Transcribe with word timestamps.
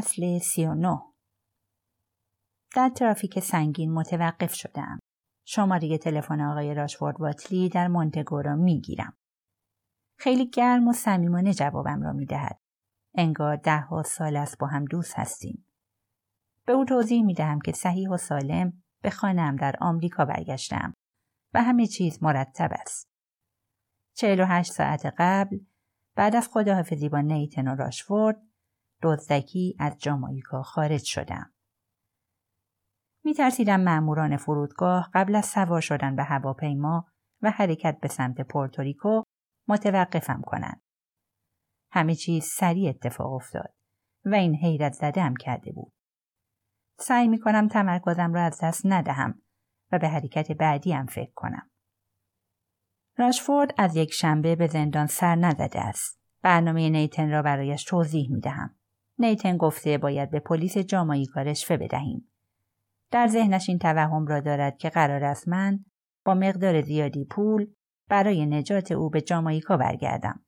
فصل 0.00 0.38
39 0.38 1.00
در 2.74 2.88
ترافیک 2.88 3.40
سنگین 3.40 3.92
متوقف 3.92 4.54
شدم. 4.54 4.98
شماره 5.44 5.98
تلفن 5.98 6.40
آقای 6.40 6.74
راشفورد 6.74 7.20
واتلی 7.20 7.68
در 7.68 7.88
مونتگو 7.88 8.42
را 8.42 8.56
می‌گیرم. 8.56 9.16
خیلی 10.16 10.50
گرم 10.50 10.88
و 10.88 10.92
صمیمانه 10.92 11.54
جوابم 11.54 12.02
را 12.02 12.12
می‌دهد. 12.12 12.58
انگار 13.14 13.56
ده 13.56 13.80
ها 13.80 14.02
سال 14.02 14.36
است 14.36 14.58
با 14.58 14.66
هم 14.66 14.84
دوست 14.84 15.18
هستیم. 15.18 15.66
به 16.66 16.72
او 16.72 16.84
توضیح 16.84 17.24
می 17.24 17.34
دهم 17.34 17.60
که 17.60 17.72
صحیح 17.72 18.10
و 18.10 18.16
سالم 18.16 18.82
به 19.02 19.10
خانم 19.10 19.56
در 19.56 19.74
آمریکا 19.80 20.24
برگشتم 20.24 20.94
و 21.54 21.62
همه 21.62 21.86
چیز 21.86 22.22
مرتب 22.22 22.70
است. 22.72 23.10
چهل 24.14 24.40
و 24.40 24.44
هشت 24.44 24.72
ساعت 24.72 25.14
قبل 25.18 25.58
بعد 26.14 26.36
از 26.36 26.48
خداحافظی 26.48 27.08
با 27.08 27.20
نیتن 27.20 27.68
و 27.68 27.74
راشفورد 27.74 28.49
دزدکی 29.02 29.76
از 29.78 29.98
جامایکا 29.98 30.62
خارج 30.62 31.04
شدم. 31.04 31.52
می 33.24 33.34
ترسیدم 33.34 33.80
مأموران 33.80 34.36
فرودگاه 34.36 35.10
قبل 35.14 35.34
از 35.34 35.46
سوار 35.46 35.80
شدن 35.80 36.16
به 36.16 36.22
هواپیما 36.22 37.06
و 37.42 37.50
حرکت 37.50 37.98
به 38.00 38.08
سمت 38.08 38.40
پورتوریکو 38.40 39.22
متوقفم 39.68 40.42
کنند. 40.46 40.82
همه 41.92 42.14
چیز 42.14 42.44
سریع 42.44 42.88
اتفاق 42.88 43.32
افتاد 43.32 43.74
و 44.24 44.34
این 44.34 44.54
حیرت 44.54 44.92
زدم 44.92 45.34
کرده 45.34 45.72
بود. 45.72 45.92
سعی 46.98 47.28
می 47.28 47.40
کنم 47.40 47.68
تمرکزم 47.68 48.34
را 48.34 48.42
از 48.42 48.60
دست 48.62 48.82
ندهم 48.84 49.42
و 49.92 49.98
به 49.98 50.08
حرکت 50.08 50.52
بعدی 50.52 50.92
هم 50.92 51.06
فکر 51.06 51.32
کنم. 51.34 51.70
راشفورد 53.16 53.74
از 53.78 53.96
یک 53.96 54.12
شنبه 54.12 54.56
به 54.56 54.66
زندان 54.66 55.06
سر 55.06 55.34
نزده 55.34 55.80
است. 55.80 56.20
برنامه 56.42 56.90
نیتن 56.90 57.30
را 57.30 57.42
برایش 57.42 57.84
توضیح 57.84 58.30
می 58.30 58.40
دهم. 58.40 58.79
نیتن 59.20 59.56
گفته 59.56 59.98
باید 59.98 60.30
به 60.30 60.40
پلیس 60.40 60.78
جاماییکا 60.78 61.42
رشوه 61.42 61.76
بدهیم. 61.76 62.30
در 63.10 63.26
ذهنش 63.26 63.68
این 63.68 63.78
توهم 63.78 64.26
را 64.26 64.40
دارد 64.40 64.78
که 64.78 64.90
قرار 64.90 65.24
است 65.24 65.48
من 65.48 65.84
با 66.24 66.34
مقدار 66.34 66.80
زیادی 66.80 67.24
پول 67.24 67.66
برای 68.08 68.46
نجات 68.46 68.92
او 68.92 69.10
به 69.10 69.20
جاماییکا 69.20 69.76
برگردم. 69.76 70.40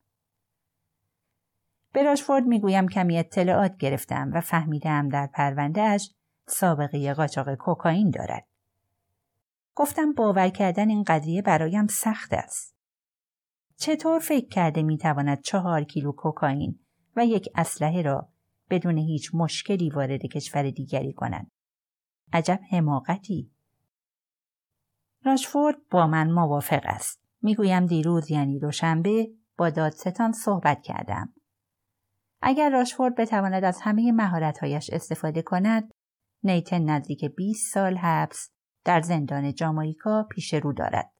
به 1.92 2.02
راشفورد 2.02 2.44
می‌گویم 2.44 2.88
کمی 2.88 3.18
اطلاعات 3.18 3.76
گرفتم 3.76 4.30
و 4.34 4.40
فهمیدم 4.40 5.08
در 5.08 5.26
پروندهش 5.26 6.14
سابقه 6.46 7.14
قاچاق 7.14 7.54
کوکائین 7.54 8.10
دارد. 8.10 8.46
گفتم 9.74 10.12
باور 10.12 10.48
کردن 10.48 10.88
این 10.88 11.04
قضیه 11.06 11.42
برایم 11.42 11.86
سخت 11.86 12.32
است. 12.32 12.76
چطور 13.76 14.18
فکر 14.18 14.48
کرده 14.48 14.82
می‌تواند 14.82 15.40
چهار 15.40 15.84
کیلو 15.84 16.12
کوکائین 16.12 16.78
و 17.16 17.26
یک 17.26 17.48
اسلحه 17.54 18.02
را 18.02 18.31
بدون 18.72 18.98
هیچ 18.98 19.30
مشکلی 19.34 19.90
وارد 19.90 20.20
کشور 20.20 20.70
دیگری 20.70 21.12
کند؟ 21.12 21.50
عجب 22.32 22.60
حماقتی. 22.70 23.50
راشفورد 25.24 25.76
با 25.90 26.06
من 26.06 26.30
موافق 26.30 26.80
است. 26.84 27.22
می‌گویم 27.42 27.86
دیروز 27.86 28.30
یعنی 28.30 28.58
دوشنبه 28.58 29.30
با 29.56 29.70
دادستان 29.70 30.32
صحبت 30.32 30.82
کردم. 30.82 31.34
اگر 32.42 32.70
راشفورد 32.70 33.14
بتواند 33.14 33.64
از 33.64 33.80
همه 33.82 34.12
مهارتهایش 34.12 34.90
استفاده 34.90 35.42
کند، 35.42 35.92
نیتن 36.42 36.82
نزدیک 36.82 37.24
20 37.24 37.74
سال 37.74 37.96
حبس 37.96 38.50
در 38.84 39.00
زندان 39.00 39.54
جامایکا 39.54 40.26
پیش 40.30 40.54
رو 40.54 40.72
دارد. 40.72 41.12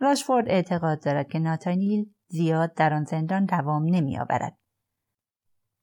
راشفورد 0.00 0.48
اعتقاد 0.48 1.04
دارد 1.04 1.28
که 1.28 1.38
ناتانیل 1.38 2.14
زیاد 2.28 2.74
در 2.74 2.94
آن 2.94 3.04
زندان 3.04 3.44
دوام 3.44 3.84
نمیآورد. 3.84 4.58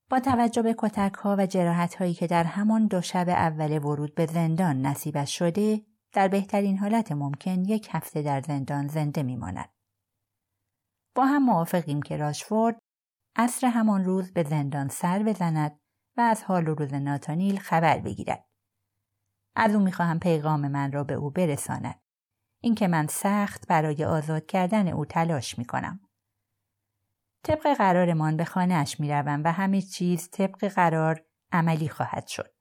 با 0.10 0.20
توجه 0.20 0.62
به 0.62 0.76
کتک 0.78 1.14
ها 1.14 1.36
و 1.40 1.46
جراحت 1.46 1.96
هایی 1.96 2.14
که 2.14 2.28
در 2.28 2.44
همان 2.44 2.88
دو 2.88 3.02
شب 3.02 3.30
اول 3.30 3.78
ورود 3.78 4.16
به 4.16 4.26
زندان 4.26 4.82
نصیبش 4.82 5.38
شده 5.38 5.86
در 6.14 6.28
بهترین 6.28 6.78
حالت 6.78 7.12
ممکن 7.12 7.66
یک 7.66 7.90
هفته 7.92 8.22
در 8.22 8.42
زندان 8.42 8.88
زنده 8.88 9.24
میماند. 9.24 9.70
با 11.16 11.26
هم 11.26 11.44
موافقیم 11.44 12.02
که 12.02 12.18
راشفورد 12.18 12.80
عصر 13.36 13.68
همان 13.68 14.06
روز 14.06 14.34
به 14.34 14.44
زندان 14.44 14.88
سر 14.88 15.24
بزند 15.24 15.80
و 16.18 16.22
از 16.22 16.44
حال 16.44 16.68
و 16.68 16.76
روز 16.76 16.94
ناتانیل 16.94 17.60
خبر 17.60 18.00
بگیرد. 18.00 18.46
از 19.56 19.76
او 19.76 19.82
می‌خواهم 19.82 20.20
پیغام 20.20 20.68
من 20.68 20.92
را 20.92 21.04
به 21.04 21.14
او 21.14 21.30
برساند. 21.30 22.00
اینکه 22.62 22.88
من 22.88 23.08
سخت 23.08 23.68
برای 23.68 24.06
آزاد 24.06 24.46
کردن 24.46 24.88
او 24.88 25.06
تلاش 25.06 25.58
می‌کنم. 25.58 26.07
طبق 27.44 27.74
قرارمان 27.78 28.38
به 28.38 28.46
خانهاش 28.46 29.00
می‌روم 29.00 29.42
و 29.44 29.52
همه 29.52 29.82
چیز 29.82 30.30
طبق 30.30 30.68
قرار 30.68 31.26
عملی 31.52 31.90
خواهد 31.90 32.28
شد. 32.28 32.54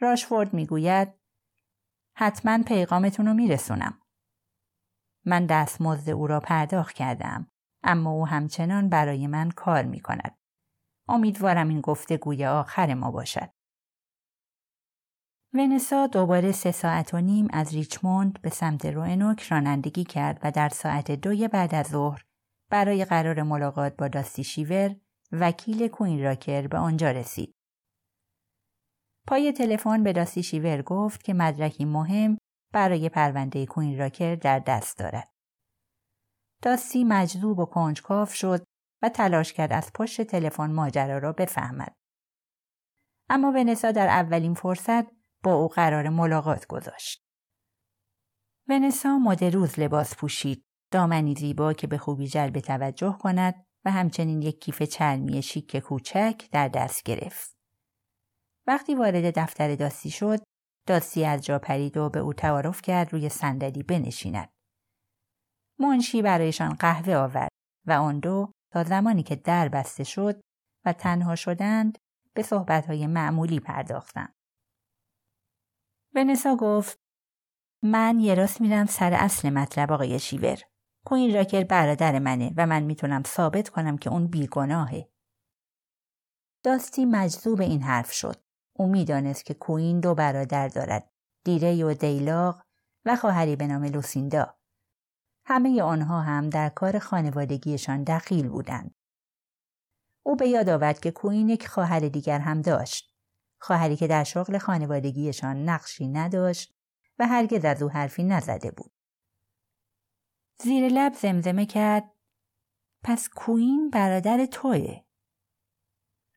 راشفورد 0.00 0.54
می‌گوید 0.54 1.08
حتما 2.16 2.62
پیغامتون 2.62 3.26
رو 3.26 3.34
میرسونم. 3.34 4.00
من 5.24 5.46
دستمزد 5.46 6.10
او 6.10 6.26
را 6.26 6.40
پرداخت 6.40 6.94
کردم 6.94 7.50
اما 7.82 8.10
او 8.10 8.26
همچنان 8.26 8.88
برای 8.88 9.26
من 9.26 9.50
کار 9.50 9.84
می 9.84 10.00
کند. 10.00 10.38
امیدوارم 11.08 11.68
این 11.68 11.80
گفتگوی 11.80 12.46
آخر 12.46 12.94
ما 12.94 13.10
باشد. 13.10 13.50
ونسا 15.54 16.06
دوباره 16.06 16.52
سه 16.52 16.72
ساعت 16.72 17.14
و 17.14 17.20
نیم 17.20 17.48
از 17.52 17.74
ریچموند 17.74 18.42
به 18.42 18.50
سمت 18.50 18.86
روئنوک 18.86 19.42
رانندگی 19.42 20.04
کرد 20.04 20.40
و 20.42 20.50
در 20.50 20.68
ساعت 20.68 21.10
دوی 21.10 21.48
بعد 21.48 21.74
از 21.74 21.86
ظهر 21.86 22.25
برای 22.70 23.04
قرار 23.04 23.42
ملاقات 23.42 23.96
با 23.96 24.08
داستی 24.08 24.44
شیور 24.44 24.96
وکیل 25.32 25.88
کوین 25.88 26.22
راکر 26.22 26.66
به 26.66 26.78
آنجا 26.78 27.10
رسید. 27.10 27.54
پای 29.26 29.52
تلفن 29.52 30.02
به 30.02 30.12
داستی 30.12 30.42
شیور 30.42 30.82
گفت 30.82 31.22
که 31.22 31.34
مدرکی 31.34 31.84
مهم 31.84 32.38
برای 32.72 33.08
پرونده 33.08 33.66
کوین 33.66 33.98
راکر 33.98 34.34
در 34.34 34.58
دست 34.58 34.98
دارد. 34.98 35.28
داستی 36.62 37.04
مجذوب 37.04 37.58
و 37.58 37.64
کنجکاو 37.64 38.26
شد 38.26 38.64
و 39.02 39.08
تلاش 39.08 39.52
کرد 39.52 39.72
از 39.72 39.92
پشت 39.94 40.22
تلفن 40.22 40.72
ماجرا 40.72 41.18
را 41.18 41.32
بفهمد. 41.32 41.94
اما 43.30 43.52
ونسا 43.52 43.92
در 43.92 44.08
اولین 44.08 44.54
فرصت 44.54 45.04
با 45.42 45.54
او 45.54 45.68
قرار 45.68 46.08
ملاقات 46.08 46.66
گذاشت. 46.66 47.22
ونسا 48.68 49.18
مد 49.18 49.44
روز 49.44 49.78
لباس 49.78 50.16
پوشید، 50.16 50.65
دامنی 50.96 51.34
زیبا 51.34 51.72
که 51.72 51.86
به 51.86 51.98
خوبی 51.98 52.28
جلب 52.28 52.60
توجه 52.60 53.18
کند 53.20 53.64
و 53.84 53.90
همچنین 53.90 54.42
یک 54.42 54.60
کیف 54.60 54.82
چرمی 54.82 55.42
شیک 55.42 55.76
کوچک 55.76 56.48
در 56.52 56.68
دست 56.68 57.02
گرفت. 57.02 57.56
وقتی 58.66 58.94
وارد 58.94 59.38
دفتر 59.38 59.74
داستی 59.74 60.10
شد، 60.10 60.38
داستی 60.86 61.24
از 61.24 61.44
جا 61.44 61.58
پرید 61.58 61.96
و 61.96 62.10
به 62.10 62.18
او 62.18 62.32
تعارف 62.32 62.82
کرد 62.82 63.12
روی 63.12 63.28
صندلی 63.28 63.82
بنشیند. 63.82 64.48
منشی 65.78 66.22
برایشان 66.22 66.74
قهوه 66.74 67.14
آورد 67.14 67.50
و 67.86 67.92
آن 67.92 68.20
دو 68.20 68.52
تا 68.72 68.84
زمانی 68.84 69.22
که 69.22 69.36
در 69.36 69.68
بسته 69.68 70.04
شد 70.04 70.40
و 70.84 70.92
تنها 70.92 71.36
شدند 71.36 71.98
به 72.34 72.42
صحبتهای 72.42 73.06
معمولی 73.06 73.60
پرداختند. 73.60 74.34
ونسا 76.14 76.56
گفت 76.56 76.98
من 77.84 78.20
یه 78.20 78.34
راست 78.34 78.60
میرم 78.60 78.86
سر 78.86 79.12
اصل 79.12 79.50
مطلب 79.50 79.92
آقای 79.92 80.18
شیور. 80.18 80.58
کوین 81.06 81.34
راکر 81.34 81.64
برادر 81.64 82.18
منه 82.18 82.54
و 82.56 82.66
من 82.66 82.82
می‌تونم 82.82 83.22
ثابت 83.26 83.68
کنم 83.68 83.98
که 83.98 84.10
اون 84.10 84.26
بیگناهه. 84.26 85.08
داستی 86.62 87.04
مجذوب 87.04 87.60
این 87.60 87.82
حرف 87.82 88.12
شد. 88.12 88.36
او 88.72 88.88
می‌دانست 88.88 89.44
که 89.44 89.54
کوین 89.54 90.00
دو 90.00 90.14
برادر 90.14 90.68
دارد. 90.68 91.10
دیره 91.44 91.84
و 91.84 91.94
دیلاغ 91.94 92.62
و 93.04 93.16
خواهری 93.16 93.56
به 93.56 93.66
نام 93.66 93.84
لوسیندا. 93.84 94.54
همه 95.44 95.82
آنها 95.82 96.20
هم 96.20 96.50
در 96.50 96.68
کار 96.68 96.98
خانوادگیشان 96.98 98.04
دخیل 98.04 98.48
بودند. 98.48 98.94
او 100.22 100.36
به 100.36 100.48
یاد 100.48 100.68
آورد 100.68 101.00
که 101.00 101.10
کوین 101.10 101.48
یک 101.48 101.68
خواهر 101.68 102.00
دیگر 102.00 102.38
هم 102.38 102.62
داشت. 102.62 103.16
خواهری 103.58 103.96
که 103.96 104.06
در 104.06 104.24
شغل 104.24 104.58
خانوادگیشان 104.58 105.68
نقشی 105.68 106.08
نداشت 106.08 106.74
و 107.18 107.26
هرگز 107.26 107.64
از 107.64 107.82
او 107.82 107.88
حرفی 107.88 108.24
نزده 108.24 108.70
بود. 108.70 108.95
زیر 110.62 110.88
لب 110.88 111.14
زمزمه 111.14 111.66
کرد 111.66 112.12
پس 113.04 113.28
کوین 113.28 113.90
برادر 113.90 114.46
توه؟ 114.46 115.00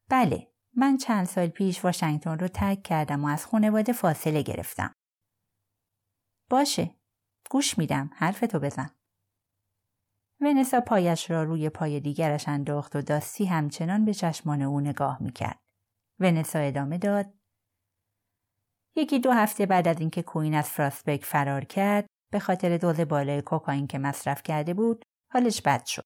بله 0.09 0.51
من 0.75 0.97
چند 0.97 1.25
سال 1.25 1.47
پیش 1.47 1.83
واشنگتن 1.83 2.39
رو 2.39 2.47
ترک 2.47 2.83
کردم 2.83 3.25
و 3.25 3.27
از 3.27 3.45
خانواده 3.45 3.93
فاصله 3.93 4.41
گرفتم. 4.41 4.93
باشه 6.49 6.95
گوش 7.49 7.77
میدم 7.77 8.09
حرفتو 8.13 8.59
بزن. 8.59 8.89
ونسا 10.41 10.81
پایش 10.81 11.31
را 11.31 11.43
روی 11.43 11.69
پای 11.69 11.99
دیگرش 11.99 12.47
انداخت 12.47 12.95
و 12.95 13.01
داستی 13.01 13.45
همچنان 13.45 14.05
به 14.05 14.13
چشمان 14.13 14.61
او 14.61 14.79
نگاه 14.79 15.23
می‌کرد. 15.23 15.59
ونسا 16.19 16.59
ادامه 16.59 16.97
داد. 16.97 17.33
یکی 18.95 19.19
دو 19.19 19.31
هفته 19.31 19.65
بعد 19.65 19.87
از 19.87 19.99
اینکه 19.99 20.21
کوین 20.21 20.55
از 20.55 20.69
فراسبک 20.69 21.25
فرار 21.25 21.65
کرد 21.65 22.05
به 22.31 22.39
خاطر 22.39 22.77
دوز 22.77 22.99
بالای 22.99 23.41
کوکائین 23.41 23.87
که 23.87 23.99
مصرف 23.99 24.43
کرده 24.43 24.73
بود 24.73 25.05
حالش 25.31 25.61
بد 25.61 25.85
شد. 25.85 26.03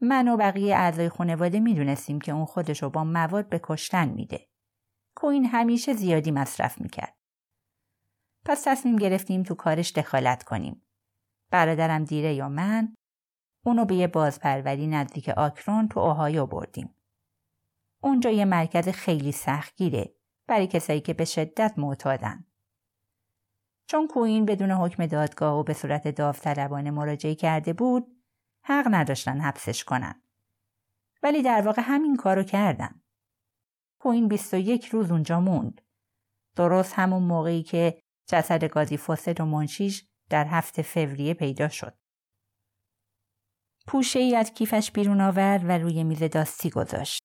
من 0.00 0.28
و 0.28 0.36
بقیه 0.36 0.76
اعضای 0.76 1.08
خانواده 1.08 1.60
می‌دونستیم 1.60 2.20
که 2.20 2.32
اون 2.32 2.44
خودشو 2.44 2.90
با 2.90 3.04
مواد 3.04 3.48
به 3.48 3.60
کشتن 3.62 4.08
میده. 4.08 4.48
کوین 5.16 5.44
همیشه 5.46 5.92
زیادی 5.92 6.30
مصرف 6.30 6.80
می‌کرد. 6.80 7.16
پس 8.44 8.62
تصمیم 8.64 8.96
گرفتیم 8.96 9.42
تو 9.42 9.54
کارش 9.54 9.92
دخالت 9.92 10.42
کنیم. 10.42 10.86
برادرم 11.50 12.04
دیره 12.04 12.34
یا 12.34 12.48
من 12.48 12.94
اونو 13.64 13.84
به 13.84 13.94
یه 13.94 14.06
بازپروری 14.06 14.86
نزدیک 14.86 15.28
آکرون 15.28 15.88
تو 15.88 16.00
اوهایو 16.00 16.46
بردیم. 16.46 16.94
اونجا 18.02 18.30
یه 18.30 18.44
مرکز 18.44 18.88
خیلی 18.88 19.32
سختگیره 19.32 20.14
برای 20.48 20.66
کسایی 20.66 21.00
که 21.00 21.14
به 21.14 21.24
شدت 21.24 21.74
معتادن. 21.76 22.44
چون 23.92 24.06
کوین 24.06 24.44
بدون 24.44 24.70
حکم 24.70 25.06
دادگاه 25.06 25.58
و 25.58 25.62
به 25.62 25.74
صورت 25.74 26.08
داوطلبانه 26.08 26.90
مراجعه 26.90 27.34
کرده 27.34 27.72
بود، 27.72 28.22
حق 28.64 28.88
نداشتن 28.90 29.40
حبسش 29.40 29.84
کنن. 29.84 30.22
ولی 31.22 31.42
در 31.42 31.62
واقع 31.62 31.82
همین 31.84 32.16
کارو 32.16 32.42
کردن. 32.42 33.02
کوین 34.00 34.28
21 34.28 34.86
روز 34.86 35.10
اونجا 35.10 35.40
موند. 35.40 35.80
درست 36.56 36.92
همون 36.94 37.22
موقعی 37.22 37.62
که 37.62 38.02
جسد 38.28 38.64
گازی 38.64 38.96
فاسد 38.96 39.40
و 39.40 39.44
منشیش 39.44 40.08
در 40.30 40.46
هفته 40.46 40.82
فوریه 40.82 41.34
پیدا 41.34 41.68
شد. 41.68 41.98
پوشه 43.86 44.18
ای 44.18 44.36
از 44.36 44.52
کیفش 44.52 44.90
بیرون 44.90 45.20
آورد 45.20 45.64
و 45.64 45.78
روی 45.78 46.04
میز 46.04 46.22
داستی 46.22 46.70
گذاشت. 46.70 47.22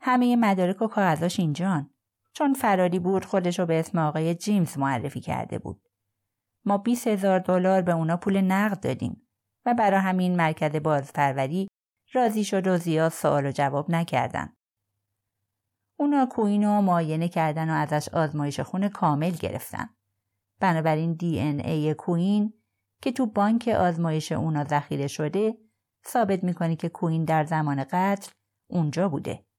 همه 0.00 0.36
مدارک 0.36 0.82
و 0.82 0.86
کاغذاش 0.86 1.40
اینجان. 1.40 1.94
چون 2.40 2.54
فراری 2.54 2.98
بود 2.98 3.24
خودش 3.24 3.58
رو 3.58 3.66
به 3.66 3.80
اسم 3.80 3.98
آقای 3.98 4.34
جیمز 4.34 4.78
معرفی 4.78 5.20
کرده 5.20 5.58
بود. 5.58 5.88
ما 6.64 6.78
20 6.78 7.06
هزار 7.06 7.38
دلار 7.38 7.82
به 7.82 7.92
اونا 7.92 8.16
پول 8.16 8.40
نقد 8.40 8.80
دادیم 8.80 9.28
و 9.66 9.74
برای 9.74 10.00
همین 10.00 10.36
مرکز 10.36 10.76
بازپروری 10.76 11.68
راضی 12.12 12.44
شد 12.44 12.66
و 12.66 12.76
زیاد 12.76 13.12
سوال 13.12 13.46
و 13.46 13.50
جواب 13.50 13.90
نکردن. 13.90 14.56
اونا 15.98 16.26
کوین 16.26 16.64
رو 16.64 16.80
معاینه 16.80 17.28
کردن 17.28 17.70
و 17.70 17.72
ازش 17.72 18.08
آزمایش 18.08 18.60
خون 18.60 18.88
کامل 18.88 19.30
گرفتن. 19.30 19.88
بنابراین 20.60 21.12
دی 21.12 21.38
این 21.38 21.60
ای 21.60 21.94
کوین 21.94 22.52
که 23.02 23.12
تو 23.12 23.26
بانک 23.26 23.68
آزمایش 23.68 24.32
اونا 24.32 24.64
ذخیره 24.64 25.06
شده 25.06 25.58
ثابت 26.06 26.44
می‌کنه 26.44 26.76
که 26.76 26.88
کوین 26.88 27.24
در 27.24 27.44
زمان 27.44 27.84
قتل 27.84 28.30
اونجا 28.70 29.08
بوده. 29.08 29.49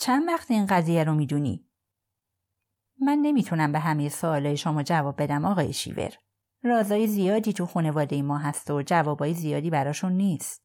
چند 0.00 0.28
وقت 0.28 0.50
این 0.50 0.66
قضیه 0.66 1.04
رو 1.04 1.14
می‌دونی؟ 1.14 1.66
من 3.00 3.18
نمی‌تونم 3.22 3.72
به 3.72 3.78
همه 3.78 4.08
سوالای 4.08 4.56
شما 4.56 4.82
جواب 4.82 5.22
بدم 5.22 5.44
آقای 5.44 5.72
شیور. 5.72 6.10
رازای 6.62 7.06
زیادی 7.06 7.52
تو 7.52 7.66
خانواده 7.66 8.22
ما 8.22 8.38
هست 8.38 8.70
و 8.70 8.82
جوابای 8.82 9.34
زیادی 9.34 9.70
براشون 9.70 10.12
نیست. 10.12 10.62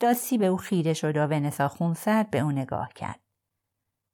داستی 0.00 0.38
به 0.38 0.46
او 0.46 0.56
خیره 0.56 0.92
شد 0.92 1.16
و 1.16 1.20
ونسا 1.20 1.68
خونسرد 1.68 2.30
به 2.30 2.38
او 2.38 2.52
نگاه 2.52 2.92
کرد. 2.94 3.20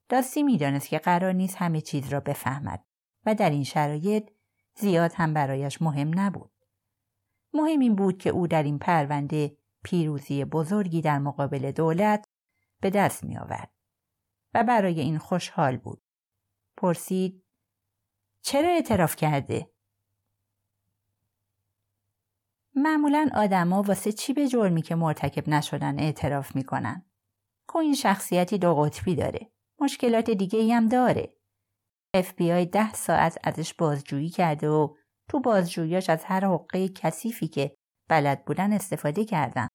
داستی 0.09 0.43
می‌دانست 0.43 0.89
که 0.89 0.99
قرار 0.99 1.33
نیست 1.33 1.57
همه 1.57 1.81
چیز 1.81 2.09
را 2.09 2.21
بفهمد 2.21 2.85
و 3.27 3.35
در 3.35 3.51
این 3.51 3.65
شرایط 3.65 4.31
زیاد 4.77 5.13
هم 5.15 5.35
برایش 5.35 5.83
مهم 5.83 6.21
نبود. 6.21 6.53
مهم 7.55 7.81
این 7.81 7.95
بود 7.95 8.19
که 8.19 8.31
او 8.31 8.47
در 8.47 8.63
این 8.63 8.79
پرونده 8.79 9.57
پیروزی 9.85 10.45
بزرگی 10.45 11.01
در 11.01 11.19
مقابل 11.19 11.73
دولت 11.73 12.25
به 12.83 12.91
دست 12.91 13.25
می 13.25 13.39
آورد 13.39 13.73
و 14.55 14.65
برای 14.65 15.01
این 15.01 15.19
خوشحال 15.19 15.77
بود. 15.77 16.03
پرسید 16.77 17.45
چرا 18.43 18.69
اعتراف 18.69 19.17
کرده؟ 19.17 19.73
معمولا 22.75 23.31
آدما 23.35 23.83
واسه 23.83 24.13
چی 24.13 24.33
به 24.33 24.49
جرمی 24.49 24.83
که 24.83 24.95
مرتکب 24.95 25.49
نشدن 25.49 25.99
اعتراف 25.99 26.57
می‌کنن. 26.57 27.07
این 27.75 27.95
شخصیتی 27.95 28.59
دو 28.59 28.75
قطبی 28.75 29.15
داره. 29.15 29.53
مشکلات 29.81 30.31
دیگه 30.31 30.59
ای 30.59 30.73
هم 30.73 30.89
داره. 30.89 31.37
FBI 32.17 32.69
ده 32.73 32.93
ساعت 32.93 33.39
ازش 33.45 33.75
بازجویی 33.75 34.31
کرده 34.31 34.69
و 34.69 34.95
تو 35.29 35.41
بازجوییاش 35.41 36.11
از 36.11 36.25
هر 36.25 36.45
حقه 36.45 36.89
کثیفی 36.89 37.49
که 37.49 37.77
بلد 38.09 38.45
بودن 38.45 38.73
استفاده 38.73 39.25
کردن. 39.25 39.69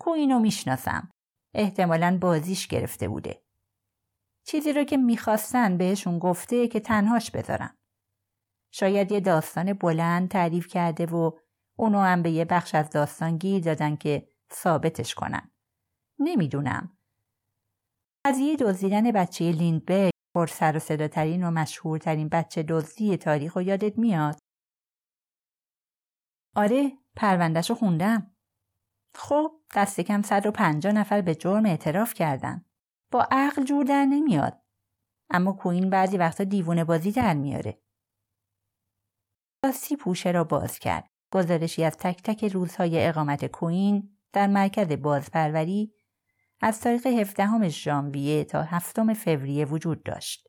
کوینو 0.00 0.38
می‌شناسم. 0.38 1.09
احتمالا 1.54 2.18
بازیش 2.20 2.66
گرفته 2.66 3.08
بوده. 3.08 3.42
چیزی 4.46 4.72
رو 4.72 4.84
که 4.84 4.96
می‌خواستن 4.96 5.76
بهشون 5.76 6.18
گفته 6.18 6.68
که 6.68 6.80
تنهاش 6.80 7.30
بذارن. 7.30 7.76
شاید 8.72 9.12
یه 9.12 9.20
داستان 9.20 9.72
بلند 9.72 10.28
تعریف 10.28 10.66
کرده 10.66 11.06
و 11.06 11.30
اونو 11.78 12.00
هم 12.00 12.22
به 12.22 12.30
یه 12.30 12.44
بخش 12.44 12.74
از 12.74 12.90
داستان 12.90 13.38
گیر 13.38 13.62
دادن 13.62 13.96
که 13.96 14.28
ثابتش 14.52 15.14
کنن. 15.14 15.50
نمی‌دونم. 16.18 16.98
قضیه 18.26 18.56
دزدیدن 18.56 19.10
بچه 19.10 19.52
لیندبرگ 19.52 20.10
پر 20.34 20.46
سر 20.46 20.76
و 20.76 20.78
صداترین 20.78 21.44
و 21.44 21.50
مشهورترین 21.50 22.28
بچه 22.28 22.62
دزدی 22.62 23.16
تاریخ 23.16 23.56
و 23.56 23.62
یادت 23.62 23.98
میاد؟ 23.98 24.38
آره 26.56 26.92
پروندهشو 27.16 27.74
خوندم. 27.74 28.29
خب 29.14 29.52
دست 29.74 30.00
کم 30.00 30.22
150 30.22 30.92
نفر 30.92 31.20
به 31.20 31.34
جرم 31.34 31.66
اعتراف 31.66 32.14
کردن. 32.14 32.64
با 33.10 33.28
عقل 33.30 33.64
جور 33.64 33.84
در 33.84 34.04
نمیاد. 34.04 34.62
اما 35.30 35.52
کوین 35.52 35.90
بعضی 35.90 36.16
وقتا 36.16 36.44
دیوونه 36.44 36.84
بازی 36.84 37.12
در 37.12 37.34
میاره. 37.34 37.82
راستی 39.64 39.96
پوشه 39.96 40.30
را 40.30 40.44
باز 40.44 40.78
کرد. 40.78 41.10
گزارشی 41.32 41.84
از 41.84 41.96
تک 41.96 42.22
تک 42.22 42.44
روزهای 42.44 43.06
اقامت 43.06 43.44
کوین 43.44 44.16
در 44.32 44.46
مرکز 44.46 44.88
بازپروری 44.92 45.94
از 46.60 46.80
تاریخ 46.80 47.06
17 47.06 47.68
ژانویه 47.68 48.44
تا 48.44 48.62
هفتم 48.62 49.14
فوریه 49.14 49.64
وجود 49.64 50.02
داشت. 50.02 50.48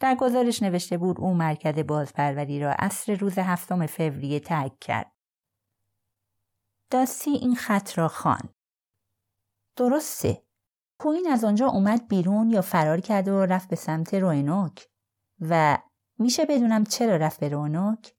در 0.00 0.14
گزارش 0.14 0.62
نوشته 0.62 0.98
بود 0.98 1.20
او 1.20 1.34
مرکز 1.34 1.78
بازپروری 1.78 2.60
را 2.60 2.72
عصر 2.78 3.14
روز 3.14 3.38
هفتم 3.38 3.86
فوریه 3.86 4.40
ترک 4.40 4.78
کرد. 4.80 5.12
داسی 6.90 7.30
این 7.30 7.54
خط 7.54 7.98
را 7.98 8.08
خواند. 8.08 8.54
درسته. 9.76 10.42
کوین 10.98 11.28
از 11.30 11.44
آنجا 11.44 11.66
اومد 11.66 12.08
بیرون 12.08 12.50
یا 12.50 12.62
فرار 12.62 13.00
کرد 13.00 13.28
و 13.28 13.46
رفت 13.46 13.68
به 13.68 13.76
سمت 13.76 14.14
روینوک 14.14 14.88
و 15.40 15.78
میشه 16.18 16.44
بدونم 16.44 16.84
چرا 16.84 17.16
رفت 17.16 17.40
به 17.40 17.48
روینوک؟ 17.48 18.14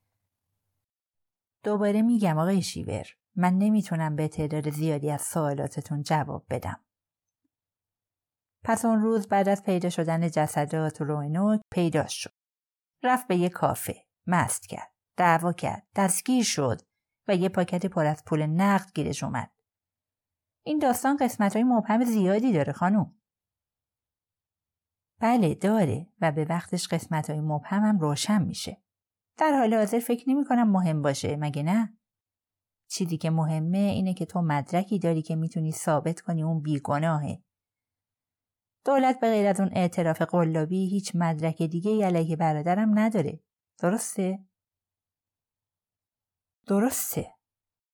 دوباره 1.64 2.02
میگم 2.02 2.38
آقای 2.38 2.62
شیور 2.62 3.06
من 3.36 3.54
نمی‌تونم 3.54 4.16
به 4.16 4.28
تعداد 4.28 4.70
زیادی 4.70 5.12
از 5.12 5.22
سوالاتتون 5.22 6.04
جواب 6.04 6.46
بدم. 6.50 6.84
پس 8.64 8.86
اون 8.86 9.02
روز 9.02 9.28
بعد 9.28 9.50
از 9.50 9.64
پیدا 9.64 9.90
شدن 9.90 10.30
جسدات 10.30 11.02
روینوک 11.02 11.62
پیدا 11.72 12.08
شد. 12.08 12.34
رفت 13.04 13.28
به 13.28 13.36
یه 13.38 13.50
کافه. 13.50 14.06
مست 14.28 14.68
کرد. 14.68 14.92
دعوا 15.18 15.54
کرد. 15.54 15.88
دستگیر 15.96 16.44
شد. 16.44 16.82
یه 17.36 17.50
پاکت 17.50 17.86
پر 17.86 18.06
از 18.06 18.24
پول 18.26 18.46
نقد 18.46 18.92
گیرش 18.94 19.24
اومد. 19.24 19.52
این 20.64 20.80
داستان 20.80 21.18
قسمت 21.18 21.56
های 21.56 21.64
مبهم 21.64 22.04
زیادی 22.04 22.54
داره 22.54 22.74
خانم. 22.74 23.16
بله 25.20 25.56
داره 25.56 26.08
و 26.22 26.32
به 26.32 26.46
وقتش 26.46 26.88
قسمت 26.88 27.30
های 27.30 27.42
مبهم 27.42 27.84
هم 27.84 28.00
روشن 28.00 28.42
میشه. 28.42 28.82
در 29.38 29.52
حال 29.52 29.74
حاضر 29.74 30.00
فکر 30.00 30.30
نمی 30.30 30.46
کنم 30.46 30.72
مهم 30.72 31.02
باشه 31.02 31.36
مگه 31.36 31.64
نه؟ 31.64 31.98
چیزی 32.90 33.18
که 33.18 33.30
مهمه 33.30 33.78
اینه 33.78 34.14
که 34.14 34.26
تو 34.26 34.42
مدرکی 34.42 35.00
داری 35.00 35.22
که 35.22 35.36
می‌تونی 35.36 35.72
ثابت 35.72 36.22
کنی 36.22 36.44
اون 36.44 36.62
بیگناهه. 36.62 37.44
دولت 38.86 39.20
به 39.20 39.30
غیر 39.30 39.48
از 39.48 39.60
اون 39.60 39.70
اعتراف 39.74 40.22
قلابی 40.22 40.90
هیچ 40.90 41.12
مدرک 41.16 41.62
دیگه 41.62 42.06
علیه 42.06 42.36
برادرم 42.36 43.00
نداره. 43.00 43.40
درسته؟ 43.80 44.40
درسته. 46.68 47.36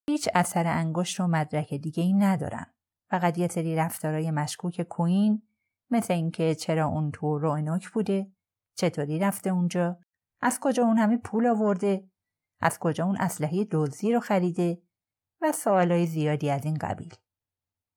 هیچ 0.09 0.29
اثر 0.35 0.67
انگشت 0.67 1.19
و 1.19 1.27
مدرک 1.27 1.73
دیگه 1.73 2.03
ای 2.03 2.13
ندارن. 2.13 2.65
فقط 3.09 3.37
یه 3.37 3.47
سری 3.47 3.75
رفتارای 3.75 4.31
مشکوک 4.31 4.81
کوین 4.81 5.47
مثل 5.91 6.13
اینکه 6.13 6.55
چرا 6.55 6.85
اون 6.85 7.11
تو 7.11 7.37
روینوک 7.37 7.89
بوده 7.89 8.31
چطوری 8.75 9.19
رفته 9.19 9.49
اونجا 9.49 9.99
از 10.41 10.59
کجا 10.59 10.83
اون 10.83 10.97
همه 10.97 11.17
پول 11.17 11.47
آورده 11.47 12.09
از 12.61 12.79
کجا 12.79 13.05
اون 13.05 13.17
اسلحه 13.17 13.67
دزدی 13.71 14.13
رو 14.13 14.19
خریده 14.19 14.81
و 15.41 15.51
سوالای 15.51 16.05
زیادی 16.05 16.49
از 16.49 16.65
این 16.65 16.77
قبیل 16.77 17.15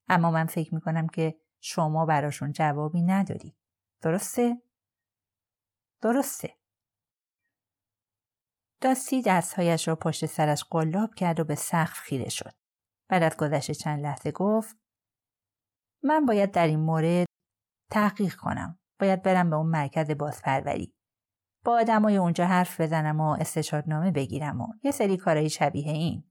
اما 0.09 0.31
من 0.31 0.47
فکر 0.47 0.75
می‌کنم 0.75 1.07
که 1.07 1.41
شما 1.61 2.07
براشون 2.07 2.53
جوابی 2.53 3.03
نداری 3.03 3.57
درسته؟ 4.01 4.63
درسته 6.03 6.60
داستی 8.81 9.23
دستهایش 9.23 9.89
را 9.89 9.97
پشت 9.97 10.27
سرش 10.27 10.65
قلاب 10.65 11.15
کرد 11.15 11.41
و 11.41 11.45
به 11.45 11.55
سقف 11.55 11.99
خیره 11.99 12.29
شد. 12.29 12.53
بعد 13.09 13.23
از 13.23 13.37
گذشت 13.37 13.73
چند 13.73 14.01
لحظه 14.01 14.33
گفت 14.33 14.77
من 16.03 16.27
باید 16.27 16.51
در 16.51 16.67
این 16.67 16.81
مورد 16.81 17.27
تحقیق 17.91 18.35
کنم. 18.35 18.79
باید 19.01 19.23
برم 19.23 19.51
به 19.51 19.57
اون 19.57 19.67
مرکز 19.67 20.11
بازپروری. 20.11 20.95
با 21.65 21.81
آدمای 21.81 22.17
اونجا 22.17 22.47
حرف 22.47 22.81
بزنم 22.81 23.21
و 23.21 23.31
استشادنامه 23.31 24.11
بگیرم 24.11 24.61
و 24.61 24.67
یه 24.83 24.91
سری 24.91 25.17
کارهای 25.17 25.51
شبیه 25.51 25.93
این. 25.93 26.31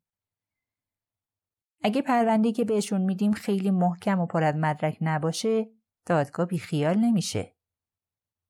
اگه 1.83 2.01
پرونده 2.01 2.51
که 2.51 2.65
بهشون 2.65 3.01
میدیم 3.01 3.31
خیلی 3.31 3.71
محکم 3.71 4.19
و 4.19 4.25
پر 4.25 4.43
از 4.43 4.55
مدرک 4.55 4.97
نباشه 5.01 5.69
دادگاه 6.05 6.45
بیخیال 6.45 6.97
نمیشه. 6.97 7.55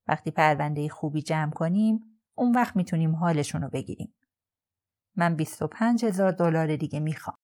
وقتی 0.07 0.31
پرونده 0.31 0.89
خوبی 0.89 1.21
جمع 1.21 1.51
کنیم 1.51 2.18
اون 2.39 2.51
وقت 2.51 2.75
می‌تونیم 2.75 3.15
حالشون 3.15 3.61
رو 3.61 3.69
بگیریم. 3.69 4.13
من 5.15 5.35
25 5.35 6.05
هزار 6.05 6.31
دلار 6.31 6.75
دیگه 6.75 6.99
می‌خوام. 6.99 7.37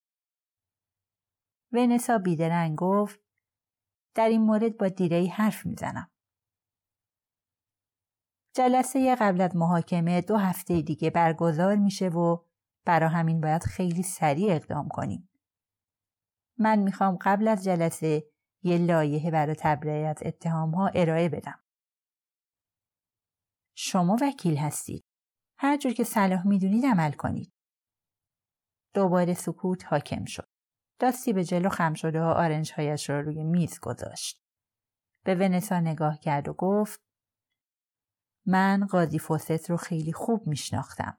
ونسا 1.71 2.17
بیدرنگ 2.17 2.77
گفت 2.77 3.19
در 4.15 4.29
این 4.29 4.41
مورد 4.41 4.77
با 4.77 4.87
دیری 4.87 5.27
حرف 5.27 5.65
می‌زنم. 5.65 6.11
جلسه 8.55 9.15
قبل 9.15 9.41
از 9.41 9.55
محاکمه 9.55 10.21
دو 10.21 10.37
هفته 10.37 10.81
دیگه 10.81 11.09
برگزار 11.09 11.75
میشه 11.75 12.09
و 12.09 12.37
برا 12.85 13.09
همین 13.09 13.41
باید 13.41 13.63
خیلی 13.63 14.03
سریع 14.03 14.55
اقدام 14.55 14.87
کنیم. 14.87 15.29
من 16.57 16.79
می‌خوام 16.79 17.17
قبل 17.21 17.47
از 17.47 17.63
جلسه 17.63 18.23
یه 18.63 18.77
لایحه 18.77 19.31
برای 19.31 19.55
تبرئه 19.59 20.07
از 20.07 20.17
اتهام 20.21 20.71
ها 20.75 20.87
ارائه 20.87 21.29
بدم. 21.29 21.64
شما 23.75 24.17
وکیل 24.21 24.57
هستید. 24.57 25.05
هر 25.57 25.77
جور 25.77 25.93
که 25.93 26.03
صلاح 26.03 26.47
می‌دونید 26.47 26.85
عمل 26.85 27.11
کنید. 27.11 27.53
دوباره 28.93 29.33
سکوت 29.33 29.85
حاکم 29.85 30.25
شد. 30.25 30.49
دستی 30.99 31.33
به 31.33 31.43
جلو 31.43 31.69
خم 31.69 31.93
شده 31.93 32.21
و 32.21 32.23
آرنج 32.23 32.73
هایش 32.73 33.09
را 33.09 33.21
روی 33.21 33.43
میز 33.43 33.79
گذاشت. 33.79 34.41
به 35.25 35.35
ونسا 35.35 35.79
نگاه 35.79 36.19
کرد 36.19 36.47
و 36.47 36.53
گفت 36.53 37.01
من 38.45 38.87
قاضی 38.91 39.19
فوست 39.19 39.69
رو 39.69 39.77
خیلی 39.77 40.13
خوب 40.13 40.47
میشناختم. 40.47 41.17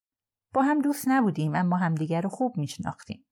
با 0.53 0.61
هم 0.63 0.81
دوست 0.81 1.07
نبودیم 1.07 1.55
اما 1.55 1.77
همدیگر 1.77 2.21
رو 2.21 2.29
خوب 2.29 2.57
میشناختیم. 2.57 3.27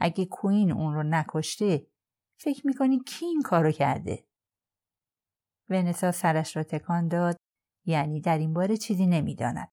اگه 0.00 0.26
کوین 0.26 0.72
اون 0.72 0.94
رو 0.94 1.02
نکشته 1.02 1.86
فکر 2.40 2.66
می‌کنی 2.66 3.00
کی 3.06 3.26
این 3.26 3.42
کارو 3.42 3.72
کرده؟ 3.72 4.26
ونسا 5.70 6.12
سرش 6.12 6.56
را 6.56 6.62
تکان 6.62 7.08
داد 7.08 7.36
یعنی 7.84 8.20
در 8.20 8.38
این 8.38 8.54
باره 8.54 8.76
چیزی 8.76 9.06
نمی‌داند. 9.06 9.68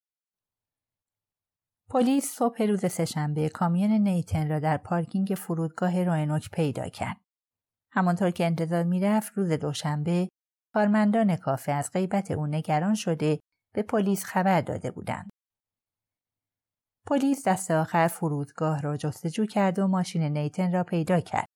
پلیس 1.90 2.36
صبح 2.36 2.64
روز 2.64 2.92
سهشنبه 2.92 3.50
کامیون 3.50 3.92
نیتن 3.92 4.50
را 4.50 4.60
در 4.60 4.78
پارکینگ 4.78 5.28
فرودگاه 5.38 6.04
روینوک 6.04 6.50
پیدا 6.50 6.90
کرد. 6.90 7.22
همانطور 7.92 8.32
که 8.32 8.46
انتظار 8.46 8.84
می‌رفت 8.84 9.34
روز 9.38 9.52
دوشنبه 9.52 10.30
کارمندان 10.74 11.36
کافه 11.36 11.72
از 11.72 11.92
غیبت 11.94 12.32
او 12.32 12.48
نگران 12.48 12.96
شده 12.96 13.40
به 13.74 13.82
پلیس 13.82 14.24
خبر 14.24 14.62
داده 14.62 14.92
بودند. 14.92 15.30
پلیس 17.08 17.48
دست 17.48 17.72
آخر 17.72 18.08
فرودگاه 18.08 18.82
را 18.82 18.98
جستجو 18.98 19.46
کرد 19.46 19.80
و 19.80 19.88
ماشین 19.88 20.24
نیتن 20.24 20.74
را 20.74 20.84
پیدا 20.84 21.20
کرد. 21.20 21.48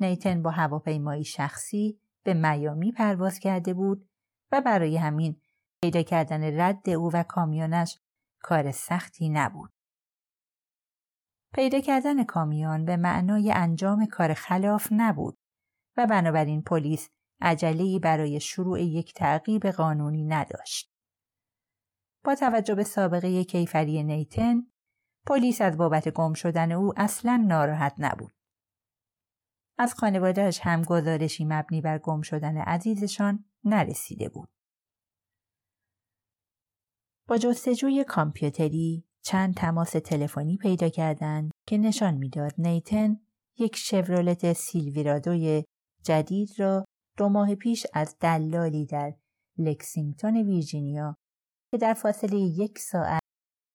نیتن 0.00 0.42
با 0.42 0.50
هواپیمایی 0.50 1.24
شخصی 1.24 2.00
به 2.24 2.34
میامی 2.34 2.92
پرواز 2.92 3.38
کرده 3.38 3.74
بود 3.74 4.08
و 4.52 4.60
برای 4.60 4.96
همین 4.96 5.41
پیدا 5.82 6.02
کردن 6.02 6.60
رد 6.60 6.90
او 6.90 7.10
و 7.12 7.22
کامیونش 7.22 7.98
کار 8.40 8.70
سختی 8.72 9.28
نبود. 9.28 9.70
پیدا 11.54 11.80
کردن 11.80 12.24
کامیون 12.24 12.84
به 12.84 12.96
معنای 12.96 13.52
انجام 13.52 14.06
کار 14.06 14.34
خلاف 14.34 14.88
نبود 14.90 15.38
و 15.96 16.06
بنابراین 16.06 16.62
پلیس 16.62 17.10
عجله‌ای 17.40 17.98
برای 17.98 18.40
شروع 18.40 18.82
یک 18.82 19.14
تعقیب 19.14 19.66
قانونی 19.66 20.24
نداشت. 20.24 20.92
با 22.24 22.34
توجه 22.34 22.74
به 22.74 22.84
سابقه 22.84 23.44
کیفری 23.44 24.02
نیتن، 24.02 24.62
پلیس 25.26 25.60
از 25.60 25.76
بابت 25.76 26.08
گم 26.08 26.32
شدن 26.32 26.72
او 26.72 26.92
اصلا 26.96 27.44
ناراحت 27.46 27.94
نبود. 27.98 28.32
از 29.78 29.94
خانوادهش 29.94 30.60
هم 30.62 30.82
گزارشی 30.82 31.44
مبنی 31.44 31.80
بر 31.80 31.98
گم 31.98 32.22
شدن 32.22 32.56
عزیزشان 32.56 33.44
نرسیده 33.64 34.28
بود. 34.28 34.51
با 37.28 37.38
جستجوی 37.38 38.04
کامپیوتری 38.04 39.04
چند 39.24 39.54
تماس 39.54 39.90
تلفنی 39.90 40.56
پیدا 40.56 40.88
کردند 40.88 41.50
که 41.66 41.78
نشان 41.78 42.14
می‌داد 42.14 42.54
نیتن 42.58 43.20
یک 43.58 43.76
شورولت 43.76 44.52
سیلویرادوی 44.52 45.64
جدید 46.04 46.50
را 46.58 46.84
دو 47.16 47.28
ماه 47.28 47.54
پیش 47.54 47.86
از 47.94 48.16
دلالی 48.20 48.86
در 48.86 49.14
لکسینگتون 49.58 50.36
ویرجینیا 50.36 51.16
که 51.70 51.78
در 51.78 51.94
فاصله 51.94 52.38
یک 52.38 52.78
ساعت 52.78 53.20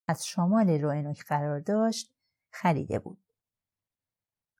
از 0.07 0.25
شمال 0.25 0.69
روئنوک 0.69 1.23
قرار 1.27 1.59
داشت 1.59 2.11
خریده 2.53 2.99
بود. 2.99 3.23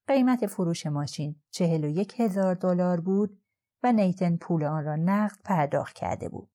قیمت 0.07 0.45
فروش 0.47 0.85
ماشین 0.85 1.41
چهل 1.51 1.83
و 1.83 1.87
یک 1.87 2.19
هزار 2.19 2.55
دلار 2.55 3.01
بود 3.01 3.41
و 3.83 3.91
نیتن 3.91 4.37
پول 4.37 4.63
آن 4.63 4.83
را 4.83 4.95
نقد 4.95 5.37
پرداخت 5.43 5.95
کرده 5.95 6.29
بود. 6.29 6.49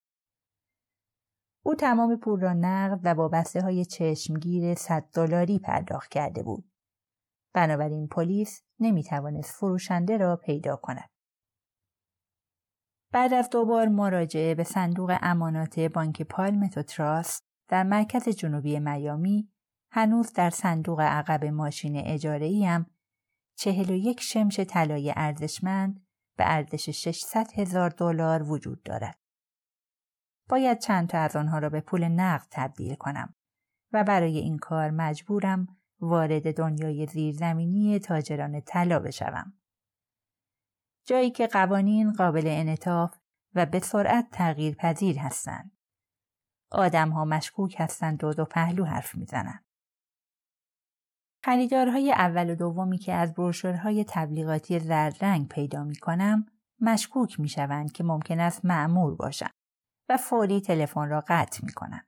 او 1.65 1.75
تمام 1.75 2.17
پول 2.17 2.41
را 2.41 2.53
نقد 2.53 3.01
و 3.05 3.15
با 3.15 3.29
بسته 3.29 3.61
های 3.61 3.85
چشمگیر 3.85 4.75
100 4.75 5.05
دلاری 5.15 5.59
پرداخت 5.59 6.11
کرده 6.11 6.43
بود. 6.43 6.73
بنابراین 7.55 8.09
پلیس 8.09 8.63
نمی 8.81 9.03
توانست 9.03 9.55
فروشنده 9.55 10.17
را 10.17 10.37
پیدا 10.37 10.77
کند. 10.77 11.11
بعد 13.13 13.35
از 13.35 13.51
دوبار 13.51 13.89
مراجعه 13.89 14.55
به 14.55 14.65
صندوق 14.65 15.17
امانات 15.23 15.81
بانک 15.81 16.23
پالمتو 16.23 16.83
تراست 16.83 17.45
در 17.69 17.83
مرکز 17.83 18.29
جنوبی 18.29 18.81
میامی 18.81 19.53
هنوز 19.91 20.33
در 20.33 20.51
صندوق 20.51 21.01
عقب 21.01 21.45
ماشین 21.45 21.97
اجاره 21.97 22.47
ایم 22.47 22.87
چهل 23.57 23.91
و 23.91 23.95
یک 23.95 24.21
شمش 24.21 24.61
طلای 24.61 25.13
ارزشمند 25.17 26.07
به 26.37 26.45
ارزش 26.47 26.91
600 26.91 27.47
هزار 27.55 27.91
دلار 27.91 28.43
وجود 28.43 28.83
دارد. 28.83 29.22
باید 30.53 30.79
چند 30.79 31.09
تا 31.09 31.19
از 31.19 31.37
آنها 31.37 31.59
را 31.59 31.69
به 31.69 31.81
پول 31.81 32.09
نقد 32.09 32.47
تبدیل 32.51 32.95
کنم 32.95 33.35
و 33.93 34.05
برای 34.05 34.39
این 34.39 34.59
کار 34.59 34.91
مجبورم 34.91 35.77
وارد 36.01 36.57
دنیای 36.57 37.07
زیرزمینی 37.07 37.99
تاجران 37.99 38.61
طلا 38.61 38.99
بشوم. 38.99 39.53
جایی 41.07 41.31
که 41.31 41.47
قوانین 41.47 42.13
قابل 42.13 42.43
انعطاف 42.47 43.17
و 43.55 43.67
به 43.67 43.79
سرعت 43.79 44.31
تغییر 44.33 44.75
پذیر 44.75 45.19
هستند. 45.19 45.77
آدم 46.71 47.11
ها 47.11 47.25
مشکوک 47.25 47.77
هستند 47.79 48.25
و 48.25 48.35
دو 48.35 48.45
پهلو 48.45 48.85
حرف 48.85 49.15
می‌زنند. 49.15 49.65
خریدارهای 51.45 52.13
اول 52.13 52.51
و 52.51 52.55
دومی 52.55 52.99
که 52.99 53.13
از 53.13 53.35
بروشورهای 53.35 54.05
تبلیغاتی 54.09 54.79
زرد 54.79 55.25
رنگ 55.25 55.49
پیدا 55.49 55.85
می 55.85 55.97
کنم 55.97 56.47
مشکوک 56.81 57.41
می 57.41 57.49
شوند 57.49 57.93
که 57.93 58.05
ممکن 58.05 58.41
است 58.41 58.65
معمور 58.65 59.15
باشند 59.15 59.62
فوری 60.17 60.61
تلفن 60.61 61.09
را 61.09 61.25
قطع 61.29 61.65
می 61.65 61.73
کنند. 61.73 62.07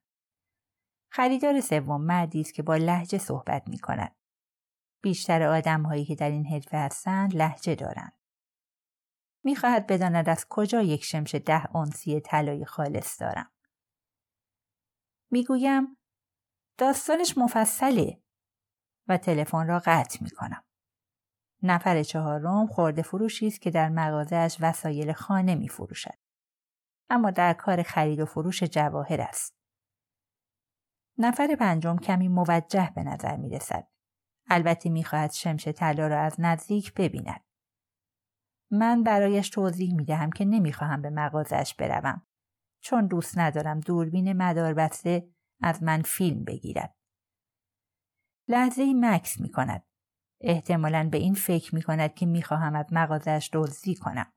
خریدار 1.11 1.61
سوم 1.61 2.05
مردی 2.05 2.41
است 2.41 2.55
که 2.55 2.63
با 2.63 2.77
لحجه 2.77 3.19
صحبت 3.19 3.69
می 3.69 3.79
کند. 3.79 4.17
بیشتر 5.03 5.43
آدم 5.43 5.83
هایی 5.83 6.05
که 6.05 6.15
در 6.15 6.31
این 6.31 6.47
حرفه 6.47 6.77
هستند 6.77 7.35
لحجه 7.35 7.75
دارند. 7.75 8.13
می‌خواهد 9.45 9.87
بداند 9.87 10.29
از 10.29 10.47
کجا 10.51 10.83
یک 10.83 11.05
شمش 11.05 11.35
ده 11.35 11.77
اونسی 11.77 12.21
طلای 12.21 12.65
خالص 12.65 13.21
دارم. 13.21 13.53
می‌گویم 15.31 15.97
داستانش 16.79 17.39
مفصله 17.39 18.23
و 19.09 19.19
تلفن 19.19 19.67
را 19.67 19.83
قطع 19.85 20.19
می‌کنم. 20.25 20.65
نفر 21.63 22.03
چهارم 22.03 22.67
خورده 22.67 23.03
فروشی 23.03 23.47
است 23.47 23.61
که 23.61 23.71
در 23.71 23.89
مغازهش 23.89 24.57
وسایل 24.61 25.13
خانه 25.13 25.55
می 25.55 25.69
فروشد. 25.69 26.24
اما 27.11 27.31
در 27.31 27.53
کار 27.53 27.83
خرید 27.83 28.21
و 28.21 28.27
فروش 28.27 28.63
جواهر 28.63 29.21
است. 29.21 29.57
نفر 31.19 31.57
پنجم 31.59 31.97
کمی 31.97 32.29
موجه 32.29 32.93
به 32.95 33.03
نظر 33.03 33.37
می 33.37 33.51
رسد. 33.51 33.89
البته 34.51 34.89
می 34.89 35.05
خواهد 35.05 35.33
شمش 35.33 35.69
طلا 35.69 36.07
را 36.07 36.21
از 36.21 36.37
نزدیک 36.39 36.95
ببیند. 36.95 37.45
من 38.71 39.03
برایش 39.03 39.51
توضیح 39.51 39.95
می 39.95 40.05
دهم 40.05 40.31
که 40.31 40.45
نمی 40.45 40.73
خواهم 40.73 41.03
به 41.03 41.11
مغازش 41.11 41.75
بروم 41.79 42.27
چون 42.81 43.07
دوست 43.07 43.39
ندارم 43.39 43.81
دوربین 43.81 44.33
مدار 44.33 44.75
بسته 44.75 45.29
از 45.63 45.83
من 45.83 46.03
فیلم 46.03 46.45
بگیرد. 46.45 46.95
لحظه 48.49 48.83
ای 48.83 48.95
مکس 48.95 49.41
می 49.41 49.51
کند. 49.51 49.85
احتمالا 50.41 51.09
به 51.13 51.19
این 51.19 51.35
فکر 51.35 51.75
می 51.75 51.83
کند 51.83 52.15
که 52.15 52.27
می 52.27 52.43
خواهم 52.43 52.75
از 52.75 52.87
مغازش 52.93 53.51
دزدی 53.53 53.95
کنم. 53.95 54.33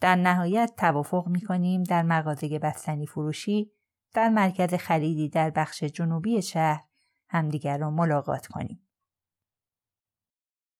در 0.00 0.16
نهایت 0.16 0.72
توافق 0.76 1.28
می 1.28 1.40
کنیم 1.40 1.82
در 1.82 2.02
مغازه 2.02 2.58
بستنی 2.58 3.06
فروشی 3.06 3.72
در 4.14 4.28
مرکز 4.28 4.74
خریدی 4.74 5.28
در 5.28 5.50
بخش 5.50 5.84
جنوبی 5.84 6.42
شهر 6.42 6.84
همدیگر 7.28 7.78
را 7.78 7.90
ملاقات 7.90 8.46
کنیم. 8.46 8.88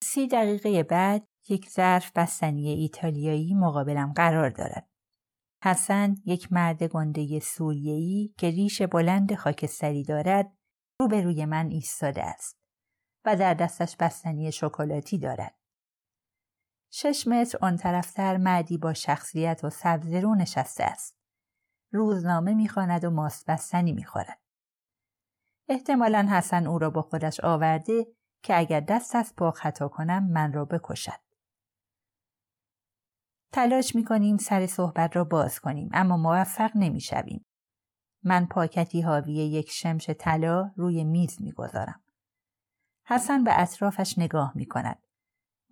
سی 0.02 0.26
دقیقه 0.26 0.82
بعد 0.82 1.26
یک 1.48 1.68
ظرف 1.70 2.12
بستنی 2.16 2.68
ایتالیایی 2.68 3.54
مقابلم 3.54 4.12
قرار 4.12 4.50
دارد. 4.50 4.88
حسن 5.64 6.14
یک 6.24 6.52
مرد 6.52 6.82
گنده 6.82 7.40
سوریه‌ای 7.40 8.34
که 8.38 8.50
ریش 8.50 8.82
بلند 8.82 9.34
خاکستری 9.34 10.04
دارد 10.04 10.52
روبروی 11.00 11.44
من 11.44 11.70
ایستاده 11.70 12.22
است 12.22 12.58
و 13.24 13.36
در 13.36 13.54
دستش 13.54 13.96
بستنی 13.96 14.52
شکلاتی 14.52 15.18
دارد. 15.18 15.57
شش 16.90 17.26
متر 17.26 17.58
آن 17.62 17.76
طرفتر 17.76 18.36
مردی 18.36 18.78
با 18.78 18.94
شخصیت 18.94 19.60
و 19.64 19.70
سبزرو 19.70 20.34
نشسته 20.34 20.84
است. 20.84 21.18
روزنامه 21.92 22.54
می‌خواند 22.54 23.04
و 23.04 23.10
ماست 23.10 23.50
بستنی 23.50 23.92
می‌خورد. 23.92 24.40
احتمالا 25.68 26.28
حسن 26.30 26.66
او 26.66 26.78
را 26.78 26.90
با 26.90 27.02
خودش 27.02 27.40
آورده 27.40 28.06
که 28.42 28.58
اگر 28.58 28.80
دست 28.80 29.14
از 29.14 29.34
پا 29.36 29.50
خطا 29.50 29.88
کنم 29.88 30.30
من 30.30 30.52
را 30.52 30.64
بکشد. 30.64 31.20
تلاش 33.52 33.94
می 33.94 34.04
کنیم 34.04 34.36
سر 34.36 34.66
صحبت 34.66 35.16
را 35.16 35.24
باز 35.24 35.60
کنیم 35.60 35.90
اما 35.92 36.16
موفق 36.16 36.70
نمی 36.74 37.00
شویم. 37.00 37.46
من 38.22 38.46
پاکتی 38.46 39.00
حاوی 39.00 39.32
یک 39.32 39.70
شمش 39.70 40.10
طلا 40.10 40.70
روی 40.76 41.04
میز 41.04 41.42
می 41.42 41.52
گذارم. 41.52 42.02
حسن 43.04 43.44
به 43.44 43.60
اطرافش 43.60 44.18
نگاه 44.18 44.52
می 44.54 44.66
کند. 44.66 45.07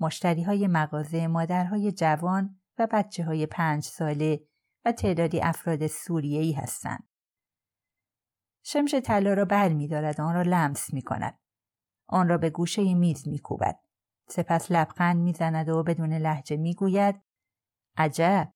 مشتری 0.01 0.43
های 0.43 0.67
مغازه 0.67 1.27
مادرهای 1.27 1.93
جوان 1.93 2.61
و 2.79 2.89
بچه 2.93 3.25
های 3.25 3.47
پنج 3.47 3.85
ساله 3.85 4.41
و 4.85 4.93
تعدادی 4.93 5.41
افراد 5.41 5.87
سوریهی 5.87 6.53
هستند. 6.53 7.09
شمش 8.65 8.95
طلا 8.95 9.35
را 9.35 9.45
بر 9.45 9.69
می 9.69 9.89
دارد 9.89 10.21
آن 10.21 10.35
را 10.35 10.43
لمس 10.43 10.93
می 10.95 11.03
کند. 11.03 11.39
آن 12.07 12.29
را 12.29 12.39
به 12.39 12.51
گوشه 12.51 12.95
میز 12.95 13.29
می 13.29 13.39
کوبد. 13.39 13.79
سپس 14.29 14.71
لبخند 14.71 15.17
می 15.17 15.33
زند 15.33 15.69
و 15.69 15.83
بدون 15.83 16.13
لحجه 16.13 16.57
می 16.57 16.75
گوید 16.75 17.23
عجب 17.97 18.53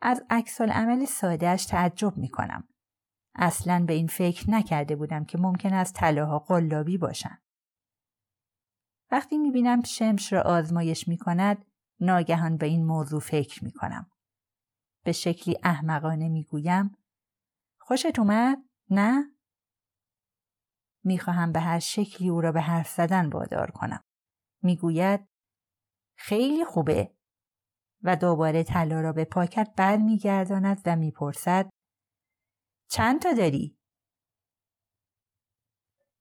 از 0.00 0.22
عکس 0.30 0.60
عمل 0.60 1.04
سادهش 1.04 1.66
تعجب 1.66 2.16
می 2.16 2.28
کنم. 2.28 2.68
اصلا 3.34 3.84
به 3.86 3.92
این 3.92 4.06
فکر 4.06 4.50
نکرده 4.50 4.96
بودم 4.96 5.24
که 5.24 5.38
ممکن 5.38 5.72
است 5.72 5.94
طلاها 5.94 6.38
قلابی 6.38 6.98
باشند. 6.98 7.43
وقتی 9.10 9.38
می 9.38 9.50
بینم 9.50 9.82
شمش 9.82 10.32
را 10.32 10.42
آزمایش 10.42 11.08
می 11.08 11.18
کند 11.18 11.66
ناگهان 12.00 12.56
به 12.56 12.66
این 12.66 12.86
موضوع 12.86 13.20
فکر 13.20 13.64
می 13.64 13.72
کنم. 13.72 14.10
به 15.04 15.12
شکلی 15.12 15.56
احمقانه 15.62 16.28
می 16.28 16.44
گویم 16.44 16.96
خوشت 17.80 18.18
اومد؟ 18.18 18.58
نه؟ 18.90 19.34
می 21.04 21.18
خواهم 21.18 21.52
به 21.52 21.60
هر 21.60 21.78
شکلی 21.78 22.28
او 22.28 22.40
را 22.40 22.52
به 22.52 22.60
حرف 22.60 22.88
زدن 22.88 23.28
وادار 23.28 23.70
کنم. 23.70 24.04
می 24.62 24.76
گوید 24.76 25.28
خیلی 26.16 26.64
خوبه 26.64 27.14
و 28.02 28.16
دوباره 28.16 28.62
طلا 28.62 29.00
را 29.00 29.12
به 29.12 29.24
پاکت 29.24 29.74
بر 29.76 29.96
می 29.96 30.18
گرداند 30.18 30.82
و 30.86 30.96
می 30.96 31.10
پرسد 31.10 31.70
چند 32.90 33.22
تا 33.22 33.32
داری؟ 33.32 33.78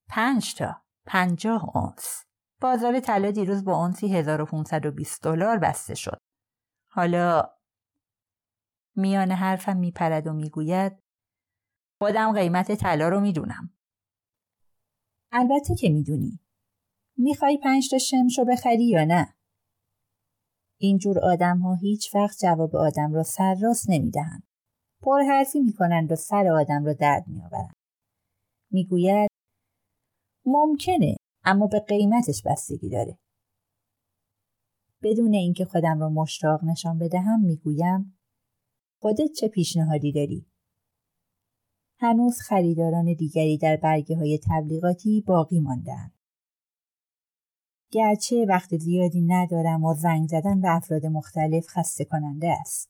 پنج 0.10 0.56
تا. 0.56 0.84
پنجاه 1.06 1.78
اونس. 1.78 2.26
بازار 2.64 3.00
طلا 3.00 3.32
دیروز 3.32 3.64
با 3.66 3.78
اونسی 3.78 4.18
1520 4.18 5.24
دلار 5.24 5.58
بسته 5.58 5.96
شد. 5.96 6.18
حالا 6.90 7.44
میان 8.96 9.32
حرفم 9.32 9.78
میپرد 9.78 10.28
و 10.28 10.34
می‌گوید 10.34 11.00
خودم 12.02 12.34
قیمت 12.34 12.72
طلا 12.72 13.10
رو 13.10 13.20
می‌دونم. 13.20 13.74
البته 15.32 15.76
که 15.76 15.90
می‌دونی. 15.90 16.40
می‌خوای 17.18 17.58
پنج 17.64 17.90
تا 17.92 17.98
شمش 17.98 18.40
رو 18.40 18.46
بخری 18.46 18.86
یا 18.90 19.06
نه؟ 19.06 19.34
اینجور 20.80 21.20
آدم 21.20 21.60
ها 21.60 21.74
هیچ 21.74 22.16
وقت 22.16 22.40
جواب 22.42 22.76
آدم 22.76 23.14
را 23.14 23.24
سر 23.24 23.56
راست 23.62 23.90
نمی‌دهند. 23.90 24.44
پرحرفی 25.02 25.60
می‌کنند 25.60 26.12
و 26.12 26.16
سر 26.16 26.48
آدم 26.48 26.86
را 26.86 26.94
درد 26.94 27.28
میآورند. 27.28 27.74
می‌گوید 28.72 29.30
ممکنه 30.46 31.16
اما 31.44 31.68
به 31.68 31.80
قیمتش 31.80 32.42
بستگی 32.46 32.90
داره. 32.90 33.18
بدون 35.04 35.34
اینکه 35.34 35.66
خودم 35.66 36.00
را 36.00 36.10
مشتاق 36.10 36.64
نشان 36.64 36.98
بدهم 36.98 37.42
می‌گویم 37.42 38.20
خودت 39.02 39.32
چه 39.32 39.48
پیشنهادی 39.48 40.12
داری؟ 40.12 40.46
هنوز 42.00 42.40
خریداران 42.40 43.14
دیگری 43.14 43.58
در 43.58 43.76
برگه 43.76 44.16
های 44.16 44.40
تبلیغاتی 44.50 45.24
باقی 45.28 45.60
ماندن. 45.60 46.12
گرچه 47.92 48.46
وقت 48.50 48.78
زیادی 48.78 49.22
ندارم 49.22 49.84
و 49.84 49.94
زنگ 49.94 50.28
زدن 50.28 50.62
به 50.62 50.76
افراد 50.76 51.06
مختلف 51.06 51.68
خسته 51.68 52.06
کننده 52.06 52.52
است. 52.62 52.90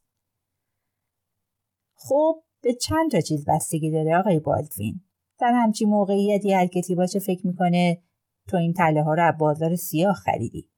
خب 1.96 2.44
به 2.62 2.74
چند 2.74 3.12
تا 3.12 3.22
چیز 3.22 3.46
بستگی 3.46 3.92
داره 3.92 4.18
آقای 4.18 4.39
بالدوین. 4.39 5.02
در 5.39 5.52
همچین 5.54 5.89
موقعیتی 5.89 6.54
هر 6.54 6.68
کسی 6.68 6.96
باشه 6.96 7.20
فکر 7.20 7.48
می‌کنه 7.48 8.04
تو 8.48 8.58
این 8.58 8.74
تله 8.74 9.04
ها 9.04 9.14
رو 9.14 9.24
از 9.28 9.38
بازار 9.38 9.76
سیاه 9.76 10.14
خریدی. 10.14 10.70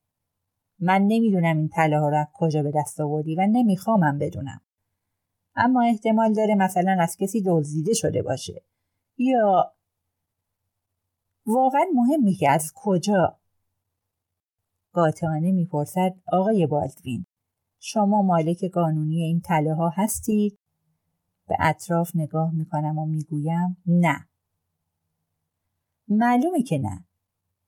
من 0.80 1.02
نمی‌دونم 1.02 1.58
این 1.58 1.70
تله 1.70 2.00
ها 2.00 2.10
رو 2.10 2.18
از 2.18 2.28
کجا 2.34 2.64
به 2.64 2.72
دست 2.76 3.00
آوردی 3.00 3.36
و 3.36 3.48
نمیخوامم 3.52 4.18
بدونم. 4.20 4.62
اما 5.56 5.84
احتمال 5.84 6.34
داره 6.34 6.56
مثلا 6.56 6.98
از 7.00 7.18
کسی 7.20 7.44
دزدیده 7.46 7.94
شده 7.94 8.22
باشه. 8.22 8.64
یا 9.18 9.74
واقعا 11.46 11.86
مهمی 11.94 12.34
که 12.34 12.52
از 12.52 12.72
کجا 12.76 13.38
قاطعانه 14.94 15.52
می‌پرسد 15.52 16.16
آقای 16.28 16.68
بالدوین 16.68 17.26
شما 17.80 18.22
مالک 18.22 18.66
قانونی 18.66 19.22
این 19.22 19.42
تله 19.42 19.74
ها 19.74 19.90
هستید؟ 19.90 20.60
به 21.48 21.56
اطراف 21.60 22.12
نگاه 22.16 22.54
می‌کنم 22.54 22.98
و 22.98 23.06
می‌گویم 23.06 23.78
نه. 23.86 24.28
معلومه 26.08 26.64
که 26.64 26.78
نه. 26.78 27.06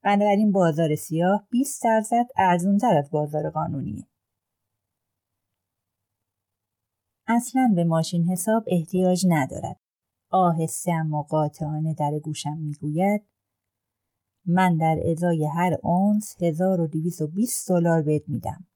بنابراین 0.08 0.52
بازار 0.52 0.96
سیاه 0.96 1.48
20 1.50 1.84
درصد 1.84 2.26
ارزونتر 2.38 2.98
از 2.98 3.12
بازار 3.12 3.50
قانونیه. 3.50 4.08
اصلا 7.28 7.74
به 7.76 7.84
ماشین 7.84 8.24
حساب 8.24 8.64
احتیاج 8.68 9.26
ندارد. 9.30 9.80
آهسته 10.32 10.92
اما 10.92 11.22
قاطعانه 11.22 11.94
در 11.94 12.20
گوشم 12.20 12.58
می‌گوید 12.58 13.22
من 14.46 14.78
در 14.78 15.00
ازای 15.12 15.46
هر 15.46 15.78
اونس 15.84 16.36
1220 16.42 17.70
دلار 17.70 18.02
بهت 18.02 18.30
میدم. 18.30 18.68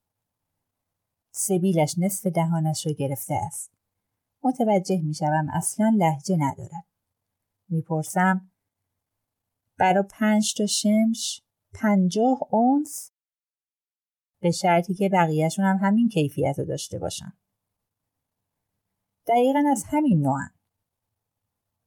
سبیلش 1.30 1.94
نصف 1.98 2.26
دهانش 2.26 2.86
را 2.86 2.92
گرفته 2.92 3.34
است. 3.34 3.72
متوجه 4.42 5.00
می‌شوم 5.02 5.48
اصلا 5.52 5.94
لحجه 5.98 6.36
ندارد. 6.40 6.84
می‌پرسم 7.68 8.51
برا 9.82 10.02
پنج 10.02 10.54
تا 10.54 10.66
شمش 10.66 11.42
پنجاه 11.74 12.38
اونس 12.50 13.12
به 14.42 14.50
شرطی 14.50 14.94
که 14.94 15.08
بقیهشون 15.08 15.64
هم 15.64 15.78
همین 15.82 16.08
کیفیت 16.08 16.58
رو 16.58 16.64
داشته 16.64 16.98
باشن. 16.98 17.32
دقیقا 19.26 19.62
از 19.70 19.84
همین 19.86 20.20
نوعن. 20.20 20.50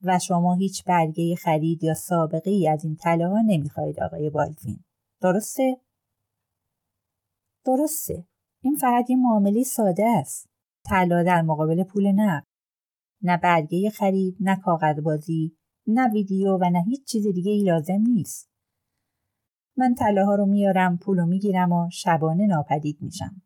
و 0.02 0.20
شما 0.20 0.56
هیچ 0.56 0.84
برگه 0.84 1.36
خرید 1.36 1.84
یا 1.84 1.94
سابقه 1.94 2.52
ای 2.52 2.70
از 2.70 2.86
این 2.86 2.96
طلا 2.96 3.30
ها 3.30 3.42
نمی‌خواهید 3.48 4.00
آقای 4.00 4.30
بالدوین. 4.30 4.84
درسته؟ 5.22 5.82
درسته. 7.66 8.28
این 8.64 8.76
فقط 8.76 9.10
یه 9.10 9.16
معامله 9.16 9.64
ساده 9.64 10.06
است. 10.06 10.50
طلا 10.86 11.24
در 11.24 11.42
مقابل 11.42 11.84
پول 11.84 12.12
نقد. 12.12 12.48
نه 13.22 13.38
برگه 13.38 13.90
خرید، 13.90 14.38
نه 14.40 14.56
کاغذ 14.56 15.00
بازی، 15.00 15.58
نه 15.88 16.10
ویدیو 16.12 16.58
و 16.58 16.70
نه 16.70 16.84
هیچ 16.84 17.06
چیز 17.06 17.28
دیگه 17.28 17.52
ای 17.52 17.64
لازم 17.64 18.02
نیست. 18.08 18.50
من 19.78 19.96
طلاها 19.96 20.36
رو 20.36 20.46
میارم، 20.46 20.98
پولو 20.98 21.26
می‌گیرم 21.26 21.72
و 21.72 21.90
شبانه 21.92 22.46
ناپدید 22.48 23.02
میشم. 23.02 23.42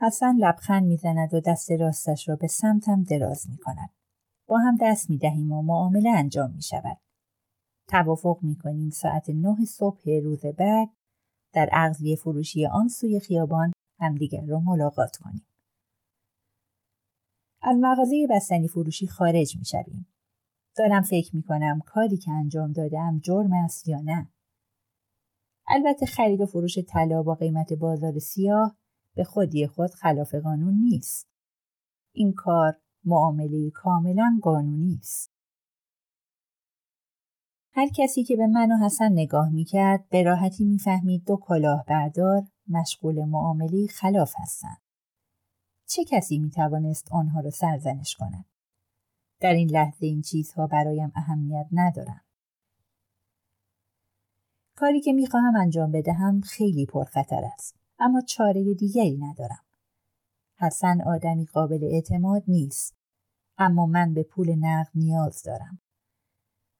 حسن 0.00 0.36
لبخند 0.36 0.86
می‌زند 0.86 1.34
و 1.34 1.40
دست 1.40 1.70
راستش 1.70 2.28
را 2.28 2.36
به 2.36 2.46
سمتم 2.46 3.02
دراز 3.02 3.50
می‌کند. 3.50 3.90
با 4.46 4.58
هم 4.58 4.76
دست 4.80 5.10
می‌دهیم 5.10 5.52
و 5.52 5.62
معامله 5.62 6.10
انجام 6.10 6.50
می 6.50 6.62
شود. 6.62 6.98
توافق 7.88 8.38
می 8.42 8.56
کنیم 8.56 8.90
ساعت 8.90 9.30
نه 9.30 9.64
صبح 9.64 10.10
روز 10.22 10.46
بعد 10.46 10.88
در 11.52 11.68
اغزی 11.72 12.16
فروشی 12.16 12.66
آن 12.66 12.88
سوی 12.88 13.20
خیابان 13.20 13.72
همدیگر 13.98 14.44
را 14.46 14.60
ملاقات 14.60 15.16
کنیم. 15.16 15.46
از 17.62 17.76
مغازه 17.80 18.26
بستنی 18.30 18.68
فروشی 18.68 19.06
خارج 19.06 19.56
می 19.56 19.64
شویم. 19.64 20.06
دارم 20.80 21.02
فکر 21.02 21.36
می 21.36 21.42
کنم 21.42 21.80
کاری 21.86 22.16
که 22.16 22.30
انجام 22.30 22.72
دادم 22.72 23.20
جرم 23.24 23.52
است 23.52 23.88
یا 23.88 24.00
نه. 24.00 24.28
البته 25.68 26.06
خرید 26.06 26.40
و 26.40 26.46
فروش 26.46 26.78
طلا 26.78 27.22
با 27.22 27.34
قیمت 27.34 27.72
بازار 27.72 28.18
سیاه 28.18 28.76
به 29.14 29.24
خودی 29.24 29.66
خود 29.66 29.90
خلاف 29.90 30.34
قانون 30.34 30.74
نیست. 30.74 31.28
این 32.14 32.32
کار 32.32 32.80
معامله 33.04 33.70
کاملا 33.70 34.38
قانونی 34.42 34.98
است. 35.00 35.30
هر 37.72 37.88
کسی 37.96 38.24
که 38.24 38.36
به 38.36 38.46
من 38.46 38.72
و 38.72 38.84
حسن 38.84 39.12
نگاه 39.12 39.50
می‌کرد 39.50 40.08
به 40.08 40.22
راحتی 40.22 40.64
می‌فهمید 40.64 41.24
دو 41.26 41.36
کلاهبردار 41.36 42.42
مشغول 42.68 43.24
معامله 43.24 43.86
خلاف 43.86 44.34
هستند. 44.36 44.82
چه 45.86 46.04
کسی 46.04 46.38
می‌توانست 46.38 47.12
آنها 47.12 47.40
را 47.40 47.50
سرزنش 47.50 48.16
کند؟ 48.16 48.49
در 49.40 49.52
این 49.52 49.70
لحظه 49.70 50.06
این 50.06 50.22
چیزها 50.22 50.66
برایم 50.66 51.12
اهمیت 51.14 51.66
ندارند. 51.72 52.24
کاری 54.76 55.00
که 55.00 55.12
می‌خواهم 55.12 55.56
انجام 55.56 55.92
بدهم 55.92 56.40
خیلی 56.40 56.86
پرخطر 56.86 57.44
است 57.54 57.76
اما 57.98 58.20
چاره 58.20 58.74
دیگری 58.74 59.18
ندارم. 59.18 59.64
حسن 60.56 61.00
آدمی 61.00 61.46
قابل 61.46 61.84
اعتماد 61.84 62.42
نیست 62.48 62.96
اما 63.58 63.86
من 63.86 64.14
به 64.14 64.22
پول 64.22 64.54
نقد 64.58 64.90
نیاز 64.94 65.42
دارم. 65.42 65.80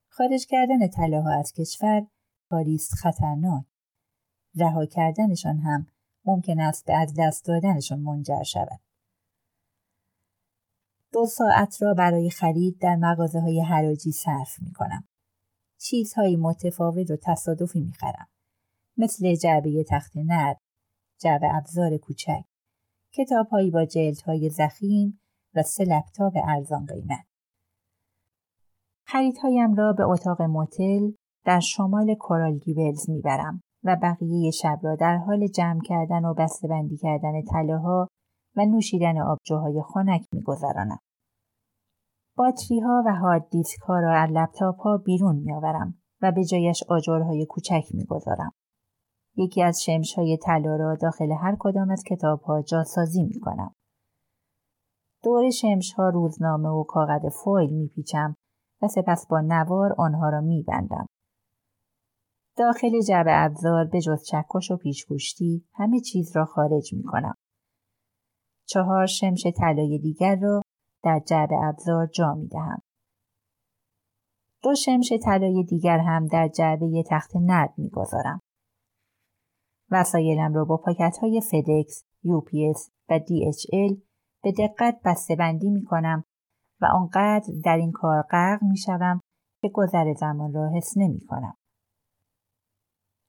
خارج 0.09 0.47
کردن 0.47 0.89
طلاها 0.89 1.39
از 1.39 1.53
کشور 1.53 2.07
کاری 2.51 2.75
است 2.75 2.95
خطرناک. 2.95 3.65
رها 4.55 4.87
کردنشان 4.87 5.59
هم 5.59 5.87
ممکن 6.25 6.61
است 6.61 6.87
به 6.87 6.97
از 6.97 7.15
دست 7.19 7.45
دادنشان 7.45 8.01
منجر 8.01 8.43
شود. 8.43 8.81
دو 11.13 11.27
ساعت 11.27 11.83
را 11.83 11.95
برای 11.95 12.31
خرید 12.31 12.79
در 12.81 12.97
مغازه 12.97 13.41
های 13.41 13.61
حراجی 13.61 14.13
صرف 14.13 14.63
می 14.63 14.73
کنم. 14.73 15.09
چیزهایی 15.81 16.37
متفاوت 16.37 17.11
و 17.11 17.17
تصادفی 17.23 17.81
می 17.81 17.93
خرم. 17.93 18.29
مثل 18.97 19.35
جعبه 19.35 19.85
تخت 19.89 20.13
نرد، 20.17 20.61
جعبه 21.21 21.55
ابزار 21.55 21.97
کوچک، 21.97 22.45
کتابهایی 23.13 23.71
با 23.71 23.85
جلدهای 23.85 24.51
زخیم 24.51 25.21
و 25.55 25.63
سه 25.63 25.85
لپتاپ 25.85 26.33
ارزان 26.45 26.87
قیمت. 26.87 27.27
خریدهایم 29.07 29.75
را 29.75 29.93
به 29.93 30.05
اتاق 30.05 30.43
موتل 30.43 31.11
در 31.45 31.61
شمال 31.61 32.15
کورال 32.15 32.59
گیبلز 32.59 33.11
می‌برم 33.11 33.61
و 33.85 33.97
بقیه 34.03 34.51
شب 34.51 34.79
را 34.83 34.97
در 34.97 35.17
حال 35.17 35.47
جمع 35.47 35.81
کردن 35.85 36.25
و 36.25 36.35
بندی 36.69 36.97
کردن 36.97 37.43
تله 37.43 38.09
و 38.57 38.65
نوشیدن 38.67 39.19
آبجوهای 39.19 39.83
خنک 39.83 40.27
میگذرانم. 40.33 40.99
باتری 42.37 42.81
ها 42.81 43.03
و 43.07 43.15
هارد 43.15 43.49
دیسک 43.51 43.81
ها 43.81 44.01
را 44.01 44.13
از 44.13 44.31
لپتاپ 44.33 44.81
ها 44.81 44.97
بیرون 44.97 45.37
میآورم 45.37 45.95
و 46.23 46.33
به 46.33 46.45
جایش 46.45 46.83
آجرهای 46.89 47.47
کوچک 47.47 47.85
می‌گذارم. 47.95 48.53
یکی 49.37 49.63
از 49.63 49.83
شمش 49.83 50.15
های 50.15 50.39
طلا 50.43 50.77
را 50.77 50.95
داخل 50.95 51.33
هر 51.33 51.57
کدام 51.59 51.91
از 51.91 52.03
کتاب 52.07 52.41
ها 52.41 52.63
جاسازی 52.63 53.25
می 53.25 53.41
کنم. 53.41 53.75
دور 55.23 55.51
شمش 55.51 55.93
ها 55.93 56.09
روزنامه 56.09 56.69
و 56.69 56.85
کاغذ 56.85 57.21
فویل 57.45 57.71
می 57.71 57.89
پیچم 57.89 58.35
و 58.83 58.89
سپس 58.89 59.27
با 59.27 59.41
نوار 59.41 59.95
آنها 59.99 60.29
را 60.31 60.41
می 60.41 60.63
بندم. 60.63 61.07
داخل 62.57 63.01
جعبه 63.09 63.31
ابزار 63.45 63.85
به 63.85 64.01
جز 64.01 64.25
چکش 64.25 64.71
و 64.71 64.77
پیشگوشتی 64.77 65.65
همه 65.75 66.01
چیز 66.01 66.37
را 66.37 66.45
خارج 66.45 66.95
می 66.95 67.03
کنم. 67.03 67.35
چهار 68.71 69.07
شمش 69.07 69.47
طلای 69.57 69.99
دیگر 69.99 70.37
را 70.37 70.63
در 71.05 71.21
جعبه 71.27 71.57
ابزار 71.65 72.07
جا 72.07 72.35
می 72.35 72.49
دهم. 72.49 72.83
دو 74.63 74.75
شمش 74.75 75.13
طلای 75.25 75.65
دیگر 75.65 75.99
هم 75.99 76.27
در 76.27 76.49
جعبه 76.49 77.03
تخت 77.11 77.31
نرد 77.37 77.75
می 77.77 77.89
گذارم. 77.89 78.41
وسایلم 79.91 80.55
را 80.55 80.65
با 80.65 80.77
پاکت 80.77 81.19
های 81.23 81.41
فدکس، 81.41 82.05
UPS 82.25 82.91
و 83.09 83.19
DHL 83.19 84.01
به 84.43 84.53
دقت 84.53 85.01
بسته 85.05 85.37
بندی 85.37 85.71
می 85.71 85.85
کنم 85.85 86.25
و 86.81 86.87
آنقدر 86.87 87.53
در 87.65 87.77
این 87.77 87.93
کار 87.93 88.23
غرق 88.23 88.63
می 88.63 88.79
شوم 88.79 89.21
که 89.63 89.69
گذر 89.75 90.15
زمان 90.15 90.53
را 90.53 90.71
حس 90.77 90.97
نمی 90.97 91.21
کنم. 91.21 91.55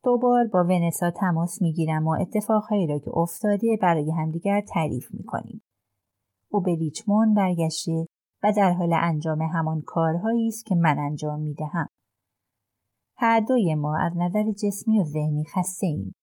دوبار 0.03 0.47
با 0.47 0.63
ونسا 0.63 1.11
تماس 1.11 1.61
می 1.61 1.73
گیرم 1.73 2.07
و 2.07 2.11
اتفاقهایی 2.21 2.87
را 2.87 2.99
که 2.99 3.11
افتاده 3.17 3.77
برای 3.81 4.11
همدیگر 4.11 4.61
تعریف 4.61 5.13
می 5.13 5.23
کنیم. 5.23 5.61
او 6.49 6.61
به 6.61 6.75
ریچمون 6.75 7.33
برگشته 7.33 8.07
و 8.43 8.53
در 8.57 8.73
حال 8.73 8.93
انجام 8.93 9.41
همان 9.41 9.81
کارهایی 9.81 10.47
است 10.47 10.65
که 10.65 10.75
من 10.75 10.99
انجام 10.99 11.39
می 11.39 11.53
دهم. 11.53 11.87
هر 13.17 13.39
دوی 13.39 13.75
ما 13.75 13.97
از 13.97 14.11
نظر 14.15 14.51
جسمی 14.51 14.99
و 14.99 15.03
ذهنی 15.03 15.45
خسته 15.45 15.87
ایم. 15.87 16.15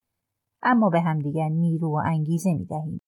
اما 0.62 0.90
به 0.90 1.00
همدیگر 1.00 1.48
نیرو 1.48 1.90
و 1.90 2.02
انگیزه 2.06 2.54
می 2.54 2.64
دهیم. 2.64 3.00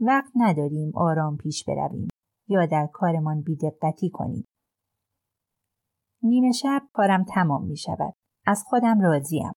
وقت 0.00 0.32
نداریم 0.36 0.92
آرام 0.94 1.36
پیش 1.36 1.64
برویم 1.64 2.08
یا 2.48 2.66
در 2.66 2.88
کارمان 2.92 3.42
بیدقتی 3.42 4.10
کنیم. 4.10 4.44
نیمه 6.22 6.52
شب 6.52 6.82
کارم 6.92 7.24
تمام 7.24 7.66
می 7.66 7.76
شود. 7.76 8.14
از 8.46 8.64
خودم 8.66 9.00
راضیم. 9.00 9.52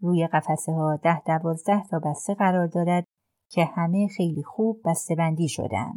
روی 0.00 0.26
قفسه 0.26 0.72
ها 0.72 0.96
ده 0.96 1.22
دوازده 1.26 1.82
تا 1.90 1.98
بسته 1.98 2.34
قرار 2.34 2.66
دارد 2.66 3.04
که 3.50 3.64
همه 3.64 4.08
خیلی 4.16 4.42
خوب 4.42 4.80
بسته 4.84 5.14
بندی 5.14 5.48
شدن 5.48 5.96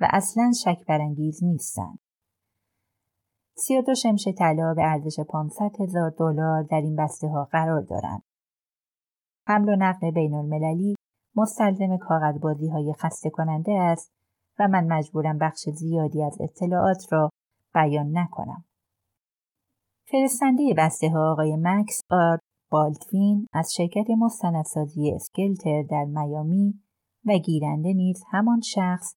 و 0.00 0.08
اصلا 0.10 0.52
شک 0.64 0.86
برانگیز 0.88 1.44
نیستند. 1.44 1.98
سی 3.56 3.82
دو 3.82 3.94
شمش 3.94 4.28
طلا 4.38 4.74
به 4.74 4.82
ارزش 4.82 5.20
500 5.20 5.80
هزار 5.80 6.10
دلار 6.10 6.62
در 6.62 6.80
این 6.80 6.96
بسته 6.96 7.28
ها 7.28 7.48
قرار 7.52 7.82
دارند. 7.82 8.22
حمل 9.46 9.68
و 9.68 9.76
نقل 9.76 10.10
بین 10.10 10.34
المللی 10.34 10.94
مستلزم 11.36 11.96
کاغذبازی 11.96 12.68
های 12.68 12.94
خسته 12.98 13.30
کننده 13.30 13.72
است 13.72 14.12
و 14.58 14.68
من 14.68 14.86
مجبورم 14.92 15.38
بخش 15.38 15.68
زیادی 15.68 16.22
از 16.22 16.38
اطلاعات 16.40 17.12
را 17.12 17.30
بیان 17.74 18.18
نکنم. 18.18 18.64
فرستنده 20.10 20.74
بسته 20.76 21.10
ها 21.10 21.32
آقای 21.32 21.56
مکس 21.60 22.00
آر 22.10 22.38
بالتوین 22.72 23.46
از 23.52 23.72
شرکت 23.76 24.10
مستندسازی 24.18 25.12
اسکلتر 25.12 25.82
در 25.82 26.04
میامی 26.04 26.80
و 27.26 27.32
گیرنده 27.38 27.92
نیز 27.92 28.22
همان 28.30 28.60
شخص 28.60 29.14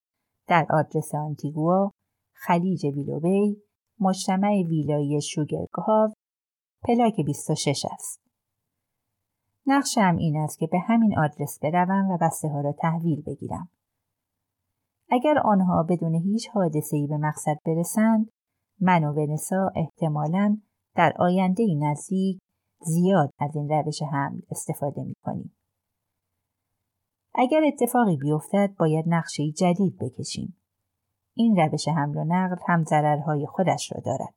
در 0.47 0.67
آدرس 0.69 1.15
آنتیگوا، 1.15 1.91
خلیج 2.33 2.85
ویلوبی، 2.85 3.57
مجتمع 3.99 4.63
ویلایی 4.69 5.21
شوگرگاو، 5.21 6.13
پلاک 6.83 7.21
26 7.25 7.85
است. 7.91 8.21
نقشم 9.67 10.15
این 10.19 10.37
است 10.37 10.59
که 10.59 10.67
به 10.71 10.79
همین 10.79 11.19
آدرس 11.19 11.59
بروم 11.59 12.09
و 12.09 12.17
بسته 12.21 12.47
ها 12.47 12.61
را 12.61 12.73
تحویل 12.79 13.21
بگیرم. 13.21 13.69
اگر 15.09 15.39
آنها 15.45 15.83
بدون 15.83 16.15
هیچ 16.15 16.49
حادثه‌ای 16.49 17.07
به 17.07 17.17
مقصد 17.17 17.57
برسند، 17.65 18.29
من 18.81 19.03
و 19.03 19.13
ونسا 19.13 19.71
احتمالاً 19.75 20.57
در 20.95 21.13
آینده 21.19 21.63
نزدیک 21.79 22.39
زیاد 22.85 23.33
از 23.39 23.55
این 23.55 23.69
روش 23.69 24.01
حمل 24.01 24.41
استفاده 24.51 25.03
می 25.03 25.15
کنیم. 25.23 25.55
اگر 27.35 27.61
اتفاقی 27.67 28.17
بیفتد 28.17 28.75
باید 28.79 29.05
نقشه 29.07 29.51
جدید 29.51 29.97
بکشیم. 30.01 30.57
این 31.33 31.55
روش 31.55 31.87
حمل 31.87 32.17
و 32.17 32.23
نقل 32.23 32.55
هم 32.67 32.83
ضررهای 32.83 33.45
خودش 33.45 33.91
را 33.91 34.01
دارد. 34.05 34.33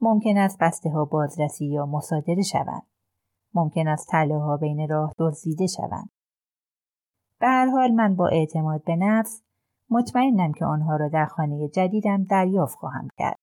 ممکن 0.00 0.36
است 0.36 0.58
بسته 0.60 0.90
ها 0.90 1.04
بازرسی 1.04 1.66
یا 1.66 1.86
مصادره 1.86 2.42
شوند. 2.42 2.86
ممکن 3.54 3.88
است 3.88 4.08
تله 4.08 4.38
ها 4.38 4.56
بین 4.56 4.88
راه 4.88 5.12
دزدیده 5.18 5.66
شوند. 5.66 6.10
به 7.40 7.46
هر 7.46 7.66
حال 7.66 7.90
من 7.90 8.16
با 8.16 8.28
اعتماد 8.28 8.84
به 8.84 8.96
نفس 8.96 9.42
مطمئنم 9.90 10.52
که 10.52 10.64
آنها 10.64 10.96
را 10.96 11.08
در 11.08 11.26
خانه 11.26 11.68
جدیدم 11.68 12.24
دریافت 12.24 12.78
خواهم 12.78 13.08
کرد. 13.18 13.38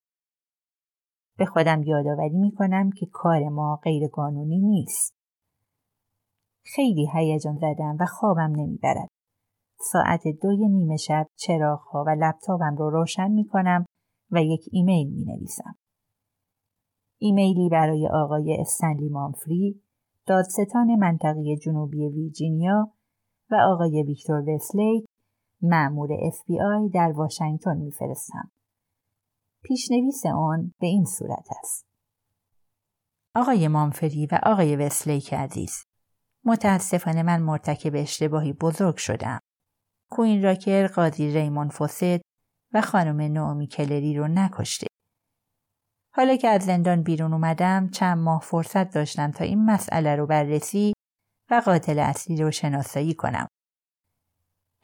به 1.38 1.46
خودم 1.46 1.84
یادآوری 1.84 2.38
می 2.38 2.52
کنم 2.52 2.92
که 2.92 3.06
کار 3.12 3.50
ما 3.50 3.80
غیرقانونی 3.84 4.60
نیست. 4.60 5.14
خیلی 6.66 7.10
هیجان 7.14 7.58
زدم 7.58 7.98
و 8.00 8.06
خوابم 8.06 8.54
نمی‌برد. 8.56 9.08
ساعت 9.80 10.22
دوی 10.42 10.68
نیمه 10.68 10.98
شب 10.98 11.28
چراغها 11.36 12.04
و 12.08 12.10
لپتاپم 12.10 12.76
رو 12.78 12.90
روشن 12.90 13.32
می 13.32 13.48
کنم 13.48 13.86
و 14.32 14.44
یک 14.44 14.62
ایمیل 14.72 15.14
می 15.14 15.26
نویسم. 15.26 15.76
ایمیلی 17.20 17.70
برای 17.70 18.10
آقای 18.14 18.58
استنلی 18.60 19.10
مامفری، 19.10 19.82
دادستان 20.26 20.96
منطقه 20.96 21.56
جنوبی 21.56 22.08
ویرجینیا 22.08 22.92
و 23.52 23.56
آقای 23.56 24.04
ویکتور 24.04 24.50
وسلیک، 24.50 25.06
مأمور 25.62 26.10
FBI 26.10 26.94
در 26.94 27.12
واشنگتن 27.12 27.78
میفرستم. 27.78 28.52
پیشنویس 29.68 30.26
آن 30.26 30.74
به 30.80 30.88
این 30.88 31.06
صورت 31.06 31.48
است. 31.64 31.86
آقای 33.36 33.68
مامفری 33.68 34.26
و 34.26 34.40
آقای 34.44 34.76
وسلیک 34.76 35.34
عزیز 35.34 35.86
متاسفانه 36.46 37.24
من 37.24 37.42
مرتکب 37.42 37.92
اشتباهی 37.96 38.54
بزرگ 38.54 38.98
شدم. 38.98 39.40
کوین 40.12 40.44
راکر 40.44 40.88
قاضی 40.88 41.32
ریمون 41.32 41.70
فوسد 41.70 42.22
و 42.74 42.82
خانم 42.82 43.22
نومی 43.22 43.68
کلری 43.68 44.18
رو 44.18 44.28
نکشته. 44.28 44.88
حالا 46.14 46.36
که 46.36 46.48
از 46.48 46.62
زندان 46.62 47.04
بیرون 47.04 47.34
اومدم 47.34 47.90
چند 47.90 48.18
ماه 48.18 48.42
فرصت 48.42 48.94
داشتم 48.94 49.32
تا 49.32 49.44
این 49.44 49.66
مسئله 49.66 50.16
رو 50.16 50.28
بررسی 50.28 50.94
و 51.52 51.62
قاتل 51.66 52.00
اصلی 52.00 52.44
رو 52.44 52.52
شناسایی 52.52 53.14
کنم. 53.14 53.48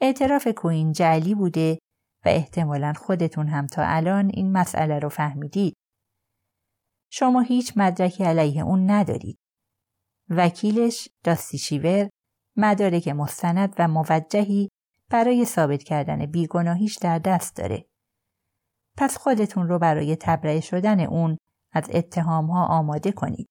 اعتراف 0.00 0.48
کوین 0.56 0.92
جعلی 0.92 1.34
بوده 1.34 1.78
و 2.24 2.28
احتمالا 2.28 2.92
خودتون 2.92 3.48
هم 3.48 3.66
تا 3.66 3.82
الان 3.86 4.30
این 4.34 4.52
مسئله 4.52 4.98
رو 4.98 5.08
فهمیدید. 5.08 5.74
شما 7.10 7.40
هیچ 7.40 7.72
مدرکی 7.76 8.24
علیه 8.24 8.62
اون 8.62 8.90
ندارید. 8.90 9.38
وکیلش 10.30 11.08
داستی 11.24 11.58
شیور 11.58 12.08
مدارک 12.56 13.08
مستند 13.08 13.74
و 13.78 13.88
موجهی 13.88 14.68
برای 15.10 15.44
ثابت 15.44 15.82
کردن 15.82 16.26
بیگناهیش 16.26 16.96
در 16.96 17.18
دست 17.18 17.56
داره. 17.56 17.86
پس 18.96 19.16
خودتون 19.16 19.68
رو 19.68 19.78
برای 19.78 20.16
تبرئه 20.16 20.60
شدن 20.60 21.00
اون 21.00 21.38
از 21.72 21.90
اتهام 21.94 22.46
ها 22.46 22.66
آماده 22.66 23.12
کنید. 23.12 23.48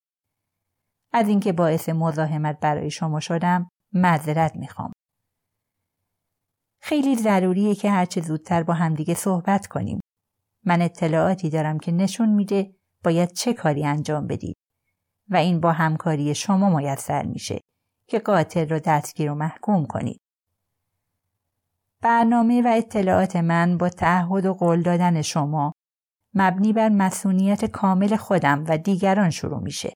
از 1.14 1.28
اینکه 1.28 1.54
باعث 1.54 1.90
مزاحمت 1.90 2.60
برای 2.60 2.92
شما 2.92 3.20
شدم 3.20 3.70
معذرت 3.94 4.56
می‌خوام. 4.56 4.94
خیلی 6.86 7.16
ضروریه 7.16 7.76
که 7.76 7.92
هرچه 7.92 8.22
زودتر 8.22 8.64
با 8.64 8.74
همدیگه 8.74 9.14
صحبت 9.14 9.68
کنیم. 9.68 10.00
من 10.66 10.82
اطلاعاتی 10.82 11.50
دارم 11.50 11.80
که 11.80 11.92
نشون 11.92 12.30
میده 12.30 12.76
باید 13.04 13.32
چه 13.32 13.54
کاری 13.54 13.86
انجام 13.86 14.28
بدید 14.28 14.58
و 15.30 15.36
این 15.36 15.60
با 15.60 15.72
همکاری 15.72 16.36
شما 16.36 16.78
میسر 16.78 17.26
میشه 17.26 17.60
که 18.08 18.20
قاتل 18.20 18.70
رو 18.70 18.80
دستگیر 18.80 19.32
و 19.32 19.36
محکوم 19.36 19.86
کنید. 19.86 20.22
برنامه 22.02 22.62
و 22.62 22.68
اطلاعات 22.68 23.36
من 23.36 23.78
با 23.78 23.90
تعهد 23.90 24.46
و 24.46 24.54
قول 24.54 24.82
دادن 24.82 25.22
شما 25.22 25.74
مبنی 26.34 26.74
بر 26.74 26.90
مسئولیت 26.90 27.66
کامل 27.66 28.16
خودم 28.16 28.66
و 28.68 28.78
دیگران 28.78 29.30
شروع 29.30 29.60
میشه 29.60 29.94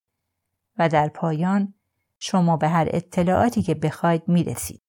و 0.78 0.90
در 0.90 1.08
پایان 1.08 1.74
شما 2.20 2.58
به 2.58 2.68
هر 2.68 2.88
اطلاعاتی 2.92 3.62
که 3.62 3.76
بخواید 3.76 4.28
می‌رسید. 4.28 4.87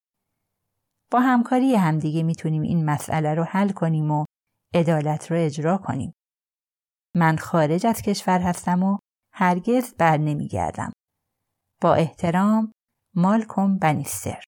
با 1.11 1.21
همکاری 1.21 1.75
همدیگه 1.75 2.23
می‌تونیم 2.23 2.63
این 2.63 2.85
مسئله 2.85 3.35
رو 3.35 3.45
حل 3.45 3.69
کنیم 3.69 4.11
و 4.11 4.25
عدالت 4.75 5.31
رو 5.31 5.37
اجرا 5.41 5.79
کنیم. 5.79 6.13
من 7.17 7.37
خارج 7.37 7.87
از 7.87 8.03
کشور 8.03 8.41
هستم 8.41 8.83
و 8.83 8.99
هرگز 9.35 9.95
بر 9.95 10.17
نمیگردم. 10.17 10.93
با 11.83 11.95
احترام 11.95 12.73
مالکوم 13.17 13.79
بنیستر 13.79 14.45